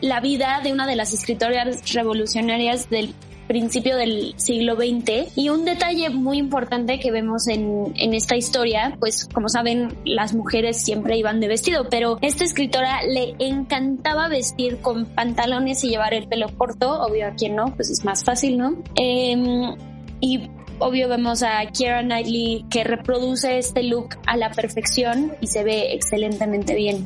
la 0.00 0.20
vida 0.20 0.60
de 0.62 0.72
una 0.72 0.86
de 0.86 0.94
las 0.94 1.12
escritoras 1.12 1.92
revolucionarias 1.92 2.88
del 2.90 3.12
principio 3.46 3.96
del 3.96 4.34
siglo 4.36 4.76
XX. 4.76 5.36
Y 5.36 5.48
un 5.48 5.64
detalle 5.64 6.10
muy 6.10 6.38
importante 6.38 6.98
que 6.98 7.10
vemos 7.10 7.48
en, 7.48 7.92
en 7.96 8.14
esta 8.14 8.36
historia, 8.36 8.96
pues 8.98 9.28
como 9.32 9.48
saben, 9.48 9.96
las 10.04 10.34
mujeres 10.34 10.80
siempre 10.80 11.16
iban 11.16 11.40
de 11.40 11.48
vestido, 11.48 11.88
pero 11.88 12.18
esta 12.22 12.44
escritora 12.44 13.02
le 13.02 13.34
encantaba 13.38 14.28
vestir 14.28 14.78
con 14.78 15.06
pantalones 15.06 15.82
y 15.84 15.88
llevar 15.88 16.14
el 16.14 16.28
pelo 16.28 16.48
corto, 16.56 17.00
obvio 17.00 17.28
a 17.28 17.30
quien 17.32 17.56
no, 17.56 17.74
pues 17.74 17.90
es 17.90 18.04
más 18.04 18.24
fácil, 18.24 18.58
¿no? 18.58 18.76
Em, 18.96 19.76
y 20.20 20.50
obvio 20.78 21.08
vemos 21.08 21.42
a 21.42 21.64
Keira 21.66 22.02
Knightley 22.02 22.64
que 22.70 22.84
reproduce 22.84 23.58
este 23.58 23.82
look 23.82 24.16
a 24.26 24.36
la 24.36 24.50
perfección 24.50 25.32
y 25.40 25.46
se 25.46 25.64
ve 25.64 25.94
excelentemente 25.94 26.74
bien 26.74 27.04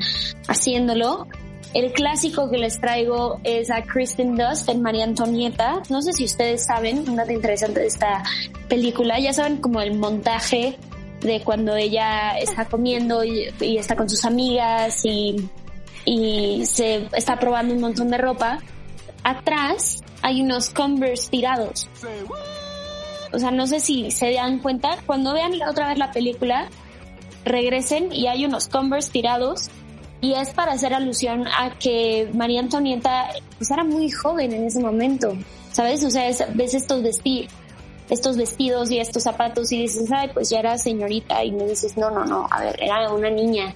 haciéndolo. 0.48 1.26
El 1.73 1.93
clásico 1.93 2.51
que 2.51 2.59
les 2.59 2.81
traigo 2.81 3.41
es 3.45 3.71
a 3.71 3.83
Kristen 3.83 4.37
Dust 4.37 4.69
en 4.69 4.83
María 4.83 5.05
Antonieta. 5.05 5.83
No 5.89 6.03
sé 6.03 6.13
si 6.13 6.25
ustedes 6.25 6.65
saben, 6.65 7.09
un 7.09 7.17
dato 7.17 7.31
interesante 7.31 7.81
de 7.81 7.87
esta 7.87 8.25
película, 8.69 9.21
ya 9.21 9.33
saben 9.33 9.59
como 9.59 9.81
el 9.81 9.97
montaje 9.97 10.77
de 11.21 11.43
cuando 11.43 11.77
ella 11.77 12.33
está 12.39 12.65
comiendo 12.65 13.23
y, 13.23 13.53
está 13.61 13.95
con 13.95 14.09
sus 14.09 14.25
amigas 14.25 15.05
y, 15.05 15.49
y 16.05 16.65
se 16.67 17.07
está 17.13 17.39
probando 17.39 17.75
un 17.75 17.81
montón 17.81 18.11
de 18.11 18.19
ropa. 18.19 18.59
Atrás 19.23 20.03
hay 20.23 20.43
unos 20.43 20.71
Converse 20.71 21.31
tirados. 21.31 21.89
O 23.33 23.39
sea, 23.39 23.53
no 23.53 23.69
sé 23.69 23.79
si 23.79 24.11
se 24.11 24.33
dan 24.33 24.59
cuenta. 24.59 24.99
Cuando 25.07 25.35
vean 25.35 25.53
otra 25.69 25.89
vez 25.89 25.99
la 25.99 26.11
película, 26.11 26.69
regresen 27.45 28.13
y 28.13 28.27
hay 28.27 28.45
unos 28.45 28.67
Converse 28.67 29.13
tirados 29.13 29.71
y 30.21 30.35
es 30.35 30.51
para 30.51 30.73
hacer 30.73 30.95
alusión 30.95 31.47
a 31.47 31.71
que 31.79 32.31
María 32.35 32.61
Antonieta 32.61 33.29
pues 33.57 33.71
era 33.71 33.85
muy 33.85 34.11
joven 34.11 34.53
en 34.53 34.65
ese 34.65 34.81
momento, 34.81 35.37
¿sabes? 35.73 36.05
O 36.05 36.11
sea, 36.11 36.31
ves 36.55 36.75
estos 36.75 37.03
vestidos 37.03 37.53
estos 38.11 38.37
vestidos 38.37 38.91
y 38.91 38.99
estos 38.99 39.23
zapatos 39.23 39.71
y 39.73 39.83
dices, 39.83 40.11
ay, 40.13 40.31
pues 40.35 40.51
ya 40.51 40.59
era 40.59 40.77
señorita 40.77 41.45
y 41.45 41.53
me 41.53 41.65
dices, 41.65 41.97
no, 41.97 42.11
no, 42.11 42.25
no, 42.27 42.47
a 42.51 42.61
ver, 42.61 42.77
era 42.83 43.11
una 43.13 43.31
niña. 43.31 43.73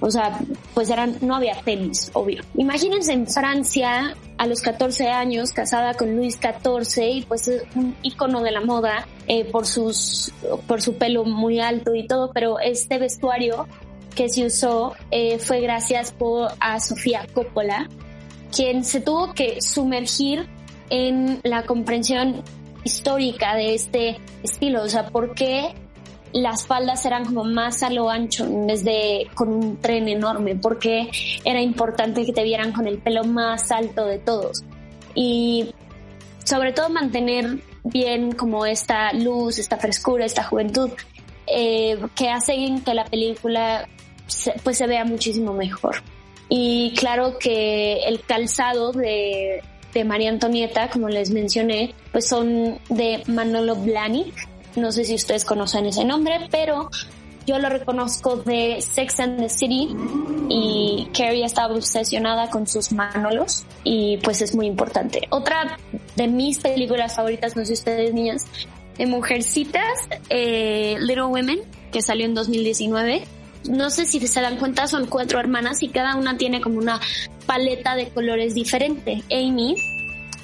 O 0.00 0.10
sea, 0.10 0.38
pues 0.74 0.90
eran, 0.90 1.16
no 1.22 1.34
había 1.34 1.60
tenis, 1.64 2.10
obvio. 2.12 2.42
Imagínense 2.54 3.12
en 3.12 3.26
Francia, 3.26 4.14
a 4.36 4.46
los 4.46 4.60
14 4.60 5.08
años, 5.08 5.50
casada 5.50 5.94
con 5.94 6.14
Luis 6.14 6.38
XIV 6.40 7.02
y 7.02 7.22
pues 7.22 7.50
un 7.74 7.96
icono 8.02 8.42
de 8.42 8.52
la 8.52 8.60
moda 8.60 9.08
eh, 9.26 9.44
por 9.44 9.66
sus, 9.66 10.32
por 10.68 10.82
su 10.82 10.94
pelo 10.94 11.24
muy 11.24 11.58
alto 11.58 11.96
y 11.96 12.06
todo, 12.06 12.30
pero 12.32 12.60
este 12.60 12.98
vestuario 12.98 13.66
que 14.18 14.28
se 14.28 14.44
usó 14.44 14.96
eh, 15.12 15.38
fue 15.38 15.60
gracias 15.60 16.10
por, 16.10 16.50
a 16.58 16.80
Sofía 16.80 17.24
Coppola, 17.32 17.88
quien 18.52 18.84
se 18.84 19.00
tuvo 19.00 19.32
que 19.32 19.62
sumergir 19.62 20.48
en 20.90 21.38
la 21.44 21.62
comprensión 21.62 22.42
histórica 22.82 23.54
de 23.54 23.74
este 23.74 24.18
estilo, 24.42 24.82
o 24.82 24.88
sea, 24.88 25.06
por 25.06 25.36
qué 25.36 25.72
las 26.32 26.66
faldas 26.66 27.06
eran 27.06 27.26
como 27.26 27.44
más 27.44 27.84
a 27.84 27.90
lo 27.90 28.10
ancho 28.10 28.44
en 28.44 28.66
vez 28.66 28.82
de 28.82 29.28
con 29.34 29.50
un 29.50 29.76
tren 29.76 30.08
enorme, 30.08 30.56
porque 30.56 31.08
era 31.44 31.62
importante 31.62 32.26
que 32.26 32.32
te 32.32 32.42
vieran 32.42 32.72
con 32.72 32.88
el 32.88 32.98
pelo 32.98 33.22
más 33.22 33.70
alto 33.70 34.04
de 34.04 34.18
todos. 34.18 34.64
Y 35.14 35.72
sobre 36.42 36.72
todo 36.72 36.88
mantener 36.88 37.60
bien 37.84 38.32
como 38.32 38.66
esta 38.66 39.12
luz, 39.12 39.60
esta 39.60 39.76
frescura, 39.76 40.24
esta 40.24 40.42
juventud, 40.42 40.90
eh, 41.46 41.96
que 42.16 42.30
hacen 42.30 42.82
que 42.82 42.94
la 42.94 43.04
película 43.04 43.88
pues 44.62 44.78
se 44.78 44.86
vea 44.86 45.04
muchísimo 45.04 45.52
mejor. 45.52 46.02
Y 46.48 46.94
claro 46.96 47.38
que 47.38 48.04
el 48.06 48.20
calzado 48.20 48.92
de, 48.92 49.62
de 49.92 50.04
María 50.04 50.30
Antonieta, 50.30 50.88
como 50.88 51.08
les 51.08 51.30
mencioné, 51.30 51.94
pues 52.12 52.26
son 52.26 52.78
de 52.88 53.22
Manolo 53.26 53.76
Blahnik, 53.76 54.34
no 54.76 54.92
sé 54.92 55.04
si 55.04 55.14
ustedes 55.14 55.44
conocen 55.44 55.86
ese 55.86 56.04
nombre, 56.04 56.48
pero 56.50 56.88
yo 57.46 57.58
lo 57.58 57.70
reconozco 57.70 58.36
de 58.36 58.80
Sex 58.82 59.20
and 59.20 59.40
the 59.40 59.48
City 59.48 59.88
y 60.50 61.08
Carrie 61.16 61.44
estaba 61.44 61.74
obsesionada 61.74 62.50
con 62.50 62.66
sus 62.66 62.92
Manolos 62.92 63.64
y 63.84 64.18
pues 64.18 64.42
es 64.42 64.54
muy 64.54 64.66
importante. 64.66 65.22
Otra 65.30 65.78
de 66.14 66.28
mis 66.28 66.58
películas 66.58 67.16
favoritas, 67.16 67.56
no 67.56 67.64
sé 67.64 67.72
ustedes 67.72 68.12
niñas, 68.12 68.46
de 68.98 69.06
Mujercitas, 69.06 69.98
eh, 70.28 70.96
Little 71.00 71.24
Women, 71.24 71.60
que 71.90 72.02
salió 72.02 72.26
en 72.26 72.34
2019. 72.34 73.22
No 73.64 73.90
sé 73.90 74.06
si 74.06 74.24
se 74.26 74.40
dan 74.40 74.56
cuenta, 74.56 74.86
son 74.86 75.06
cuatro 75.06 75.40
hermanas 75.40 75.82
y 75.82 75.88
cada 75.88 76.16
una 76.16 76.36
tiene 76.36 76.60
como 76.60 76.78
una 76.78 77.00
paleta 77.46 77.96
de 77.96 78.08
colores 78.08 78.54
diferente. 78.54 79.22
Amy 79.30 79.76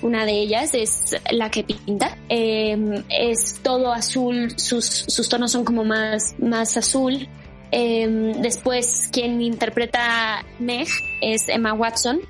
una 0.05 0.27
de 0.27 0.33
ellas 0.33 0.75
es 0.75 1.17
la 1.31 1.51
que 1.51 1.65
pinta. 1.65 2.19
Em, 2.29 3.03
es 3.09 3.61
todo 3.63 3.91
azul, 3.91 4.53
sus, 4.59 4.85
sus 4.85 5.29
tonos 5.31 5.51
son 5.51 5.65
como 5.65 5.83
más, 5.83 6.35
más 6.39 6.77
azul. 6.77 7.27
Em, 7.71 8.33
después, 8.43 9.09
quien 9.11 9.41
interpreta 9.41 10.45
Meg 10.59 10.89
es 11.23 11.49
Emma 11.49 11.73
Watson. 11.73 12.21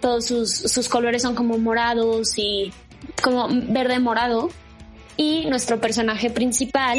Todos 0.00 0.26
sus, 0.26 0.52
sus 0.52 0.88
colores 0.88 1.22
son 1.22 1.34
como 1.34 1.58
morados 1.58 2.38
y 2.38 2.72
como 3.20 3.48
verde 3.50 3.98
morado. 3.98 4.48
Y 5.16 5.46
nuestro 5.46 5.80
personaje 5.80 6.30
principal 6.30 6.98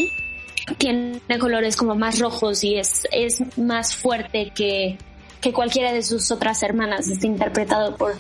tiene 0.78 1.22
colores 1.40 1.76
como 1.76 1.96
más 1.96 2.20
rojos 2.20 2.64
y 2.64 2.76
es, 2.76 3.08
es 3.12 3.42
más 3.58 3.96
fuerte 3.96 4.52
que, 4.54 4.98
que 5.42 5.54
cualquiera 5.54 5.94
de 5.94 6.04
sus 6.04 6.30
otras 6.32 6.62
hermanas. 6.64 7.08
Está 7.08 7.28
interpretado 7.28 7.96
por 7.96 8.16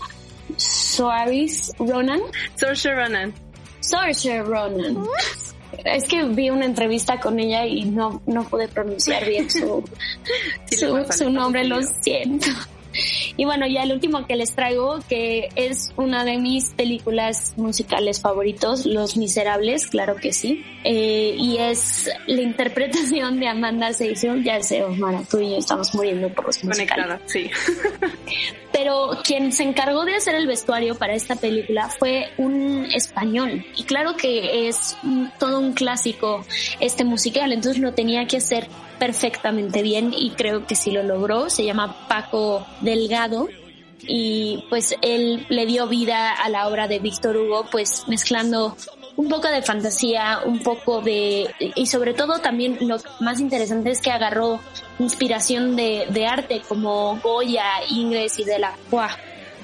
Saoirse 0.56 1.74
Ronan. 1.80 2.22
Saoirse 2.56 2.94
Ronan. 2.94 3.34
Saoirse 3.80 4.42
Ronan. 4.42 5.04
Es 5.84 6.06
que 6.06 6.24
vi 6.24 6.50
una 6.50 6.66
entrevista 6.66 7.20
con 7.20 7.40
ella 7.40 7.66
y 7.66 7.86
no, 7.86 8.22
no 8.26 8.44
pude 8.46 8.68
pronunciar 8.68 9.26
bien 9.28 9.50
su, 9.50 9.84
su 11.12 11.30
nombre, 11.30 11.66
lo 11.66 11.82
siento. 12.02 12.48
Y 13.38 13.46
bueno, 13.46 13.68
ya 13.68 13.84
el 13.84 13.92
último 13.92 14.26
que 14.26 14.36
les 14.36 14.54
traigo, 14.54 15.00
que 15.08 15.50
es 15.56 15.92
una 15.96 16.26
de 16.26 16.40
mis 16.40 16.72
películas 16.72 17.54
musicales 17.56 18.20
favoritos, 18.20 18.88
Los 18.88 19.16
Miserables, 19.16 19.88
claro 19.88 20.16
que 20.16 20.34
sí. 20.34 20.66
Eh, 20.84 21.36
y 21.38 21.58
es 21.58 22.10
la 22.26 22.42
interpretación 22.42 23.40
de 23.40 23.48
Amanda 23.48 23.94
Seyfried, 23.94 24.44
ya 24.44 24.62
sé, 24.64 24.84
Omar, 24.84 25.24
tú 25.30 25.40
y 25.40 25.52
yo 25.52 25.58
estamos 25.58 25.94
muriendo 25.94 26.30
por 26.30 26.46
los 26.46 26.64
musicales. 26.64 27.20
sí. 27.28 27.50
Pero 28.72 29.18
quien 29.24 29.52
se 29.54 29.64
encargó 29.64 30.06
de 30.06 30.16
hacer 30.16 30.36
el 30.36 30.46
vestuario 30.46 30.96
para 30.96 31.16
esta 31.16 31.36
película 31.36 31.90
fue 31.90 32.30
un 32.38 32.86
español. 32.94 33.66
Y 33.76 33.84
claro 33.86 34.16
que 34.16 34.68
es 34.68 34.96
todo 35.40 35.60
un 35.60 35.74
clásico 35.74 36.46
este 36.80 37.04
musical, 37.04 37.52
entonces 37.54 37.82
lo 37.82 37.94
tenía 37.94 38.28
que 38.28 38.38
hacer 38.38 38.68
perfectamente 39.00 39.82
bien 39.82 40.14
y 40.16 40.32
creo 40.32 40.66
que 40.66 40.76
sí 40.76 40.92
lo 40.92 41.04
logró. 41.04 41.50
Se 41.50 41.64
llama 41.64 42.08
Paco 42.08 42.66
Delgado 42.82 43.48
y 44.02 44.64
pues 44.70 44.96
él 45.02 45.46
le 45.50 45.66
dio 45.66 45.88
vida 45.88 46.32
a 46.32 46.50
la 46.50 46.68
obra 46.68 46.88
de 46.88 47.00
Víctor 47.00 47.38
Hugo, 47.38 47.66
pues 47.72 48.08
mezclando 48.08 48.76
un 49.16 49.30
poco 49.30 49.48
de 49.48 49.62
fantasía, 49.62 50.42
un 50.46 50.60
poco 50.60 51.02
de... 51.02 51.50
y 51.60 51.88
sobre 51.88 52.14
todo 52.14 52.40
también 52.40 52.78
lo 52.82 52.98
más 53.20 53.40
interesante 53.40 53.90
es 53.90 54.00
que 54.00 54.12
agarró 54.12 54.60
inspiración 55.00 55.76
de, 55.76 56.06
de 56.10 56.28
arte 56.28 56.62
como 56.68 57.20
Goya, 57.22 57.66
Ingres 57.90 58.38
y 58.40 58.44
de 58.44 58.60
la 58.60 58.76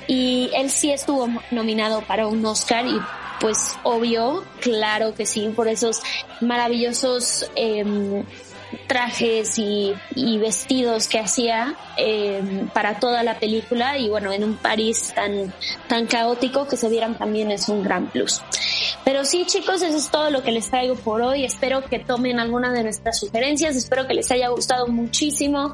Y 0.08 0.50
él 0.56 0.72
sí 0.72 0.92
estuvo 0.92 1.30
nominado 1.52 2.02
para 2.02 2.28
un 2.28 2.44
Oscar 2.46 2.86
y 2.88 3.00
pues 3.40 3.78
obvio, 3.84 4.44
claro 4.60 5.14
que 5.14 5.26
sí, 5.26 5.50
por 5.56 5.68
esos 5.68 6.02
maravillosos 6.42 7.50
eh, 7.56 8.24
trajes 8.88 9.58
y, 9.58 9.94
vestidos 10.38 11.08
que 11.08 11.20
hacía 11.20 11.76
em, 11.98 12.68
para 12.70 13.00
toda 13.00 13.24
la 13.24 13.40
película 13.40 13.98
y 13.98 14.10
bueno, 14.10 14.32
en 14.32 14.44
un 14.44 14.58
París 14.58 15.14
tan, 15.16 15.54
tan 15.88 16.06
caótico 16.08 16.68
que 16.68 16.76
se 16.76 16.90
vieran 16.90 17.18
también 17.18 17.52
es 17.52 17.70
un 17.70 17.84
gran 17.84 18.08
plus. 18.08 18.42
Pero 19.06 19.26
sí 19.26 19.46
chicos, 19.46 19.82
eso 19.82 19.98
es 19.98 20.10
todo 20.10 20.30
lo 20.30 20.44
que 20.44 20.52
les 20.52 20.70
traigo 20.70 20.96
por 20.96 21.22
hoy. 21.22 21.46
Espero 21.46 21.84
que 21.86 22.00
tomen 22.00 22.40
alguna 22.40 22.72
de 22.72 22.84
nuestras 22.84 23.20
sugerencias, 23.20 23.76
espero 23.76 24.08
que 24.08 24.14
les 24.14 24.30
haya 24.32 24.50
gustado 24.50 24.88
muchísimo 24.88 25.74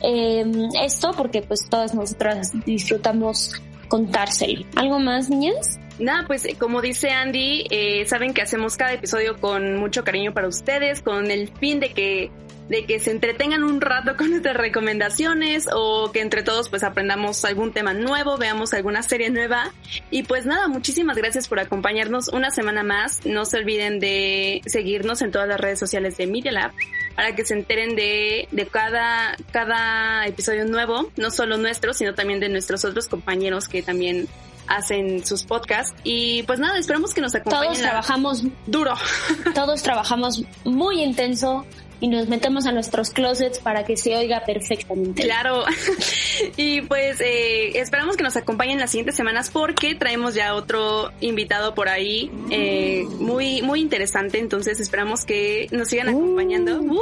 em, 0.00 0.68
esto 0.82 1.12
porque 1.16 1.42
pues 1.42 1.68
todas 1.68 1.94
nosotras 1.94 2.50
disfrutamos 2.64 3.52
contárselo. 3.88 4.64
¿Algo 4.74 4.98
más, 4.98 5.28
niñas? 5.28 5.78
Nada, 5.98 6.26
pues 6.26 6.46
como 6.58 6.80
dice 6.80 7.10
Andy, 7.10 7.66
eh, 7.70 8.04
saben 8.06 8.34
que 8.34 8.42
hacemos 8.42 8.76
cada 8.76 8.94
episodio 8.94 9.38
con 9.38 9.76
mucho 9.76 10.04
cariño 10.04 10.32
para 10.32 10.48
ustedes, 10.48 11.02
con 11.02 11.30
el 11.30 11.48
fin 11.58 11.80
de 11.80 11.92
que 11.92 12.30
de 12.68 12.86
que 12.86 13.00
se 13.00 13.10
entretengan 13.10 13.64
un 13.64 13.80
rato 13.80 14.16
con 14.16 14.30
nuestras 14.30 14.56
recomendaciones 14.56 15.68
o 15.72 16.10
que 16.10 16.20
entre 16.20 16.42
todos 16.42 16.68
pues 16.70 16.82
aprendamos 16.82 17.44
algún 17.44 17.72
tema 17.72 17.92
nuevo, 17.92 18.38
veamos 18.38 18.72
alguna 18.72 19.02
serie 19.02 19.30
nueva. 19.30 19.72
Y 20.10 20.22
pues 20.22 20.46
nada, 20.46 20.68
muchísimas 20.68 21.16
gracias 21.16 21.48
por 21.48 21.60
acompañarnos 21.60 22.28
una 22.28 22.50
semana 22.50 22.82
más. 22.82 23.26
No 23.26 23.44
se 23.44 23.58
olviden 23.58 24.00
de 24.00 24.62
seguirnos 24.66 25.22
en 25.22 25.30
todas 25.30 25.48
las 25.48 25.60
redes 25.60 25.78
sociales 25.78 26.16
de 26.16 26.26
Media 26.26 26.52
Lab 26.52 26.72
para 27.14 27.34
que 27.34 27.44
se 27.44 27.54
enteren 27.54 27.94
de, 27.94 28.48
de 28.50 28.66
cada, 28.66 29.36
cada 29.52 30.26
episodio 30.26 30.64
nuevo, 30.64 31.10
no 31.16 31.30
solo 31.30 31.58
nuestro, 31.58 31.92
sino 31.92 32.14
también 32.14 32.40
de 32.40 32.48
nuestros 32.48 32.86
otros 32.86 33.06
compañeros 33.06 33.68
que 33.68 33.82
también 33.82 34.28
hacen 34.66 35.24
sus 35.26 35.44
podcasts. 35.44 35.94
Y 36.04 36.42
pues 36.44 36.58
nada, 36.58 36.78
esperamos 36.78 37.14
que 37.14 37.20
nos 37.20 37.34
acompañen. 37.34 37.68
Todos 37.68 37.78
trabajamos 37.80 38.44
duro. 38.66 38.94
Todos 39.54 39.82
trabajamos 39.82 40.44
muy 40.64 41.02
intenso 41.02 41.64
y 42.02 42.08
nos 42.08 42.28
metemos 42.28 42.66
a 42.66 42.72
nuestros 42.72 43.10
closets 43.10 43.60
para 43.60 43.84
que 43.84 43.96
se 43.96 44.16
oiga 44.16 44.42
perfectamente. 44.44 45.22
Claro. 45.22 45.64
y 46.56 46.82
pues 46.82 47.20
eh, 47.20 47.78
esperamos 47.78 48.16
que 48.16 48.24
nos 48.24 48.36
acompañen 48.36 48.80
las 48.80 48.90
siguientes 48.90 49.14
semanas 49.14 49.50
porque 49.50 49.94
traemos 49.94 50.34
ya 50.34 50.56
otro 50.56 51.12
invitado 51.20 51.74
por 51.74 51.88
ahí 51.88 52.28
eh, 52.50 53.04
muy 53.20 53.62
muy 53.62 53.80
interesante. 53.80 54.40
Entonces 54.40 54.80
esperamos 54.80 55.24
que 55.24 55.68
nos 55.70 55.88
sigan 55.88 56.08
acompañando. 56.08 56.80
Uh. 56.82 56.98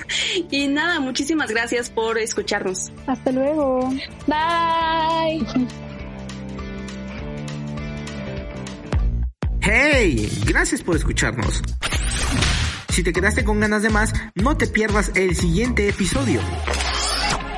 y 0.50 0.68
nada, 0.68 1.00
muchísimas 1.00 1.50
gracias 1.50 1.90
por 1.90 2.16
escucharnos. 2.16 2.92
Hasta 3.08 3.32
luego. 3.32 3.90
Bye. 4.28 5.44
¡Hey! 9.68 10.30
Gracias 10.46 10.80
por 10.80 10.94
escucharnos. 10.94 11.60
Si 12.88 13.02
te 13.02 13.12
quedaste 13.12 13.44
con 13.44 13.58
ganas 13.58 13.82
de 13.82 13.90
más, 13.90 14.12
no 14.36 14.56
te 14.56 14.68
pierdas 14.68 15.10
el 15.16 15.34
siguiente 15.34 15.88
episodio. 15.88 16.40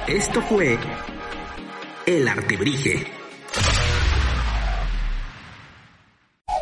Esto 0.06 0.40
fue 0.40 0.78
El 2.06 2.26
Artebrige. 2.26 3.06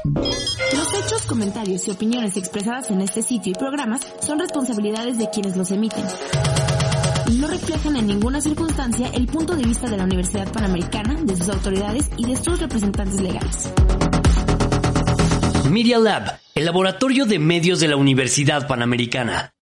Los 0.04 0.94
hechos, 0.94 1.22
comentarios 1.28 1.86
y 1.86 1.92
opiniones 1.92 2.36
expresadas 2.36 2.90
en 2.90 3.00
este 3.02 3.22
sitio 3.22 3.52
y 3.52 3.54
programas 3.54 4.00
son 4.20 4.40
responsabilidades 4.40 5.16
de 5.16 5.30
quienes 5.30 5.56
los 5.56 5.70
emiten. 5.70 6.04
No 7.38 7.46
reflejan 7.46 7.94
en 7.94 8.08
ninguna 8.08 8.40
circunstancia 8.40 9.10
el 9.14 9.28
punto 9.28 9.54
de 9.54 9.62
vista 9.62 9.88
de 9.88 9.96
la 9.96 10.04
Universidad 10.04 10.50
Panamericana, 10.52 11.14
de 11.22 11.36
sus 11.36 11.48
autoridades 11.50 12.10
y 12.16 12.26
de 12.26 12.36
sus 12.36 12.58
representantes 12.58 13.20
legales. 13.20 13.70
Media 15.70 15.98
Lab, 15.98 16.38
el 16.54 16.64
laboratorio 16.64 17.26
de 17.26 17.38
medios 17.38 17.80
de 17.80 17.88
la 17.88 17.96
Universidad 17.96 18.68
Panamericana. 18.68 19.52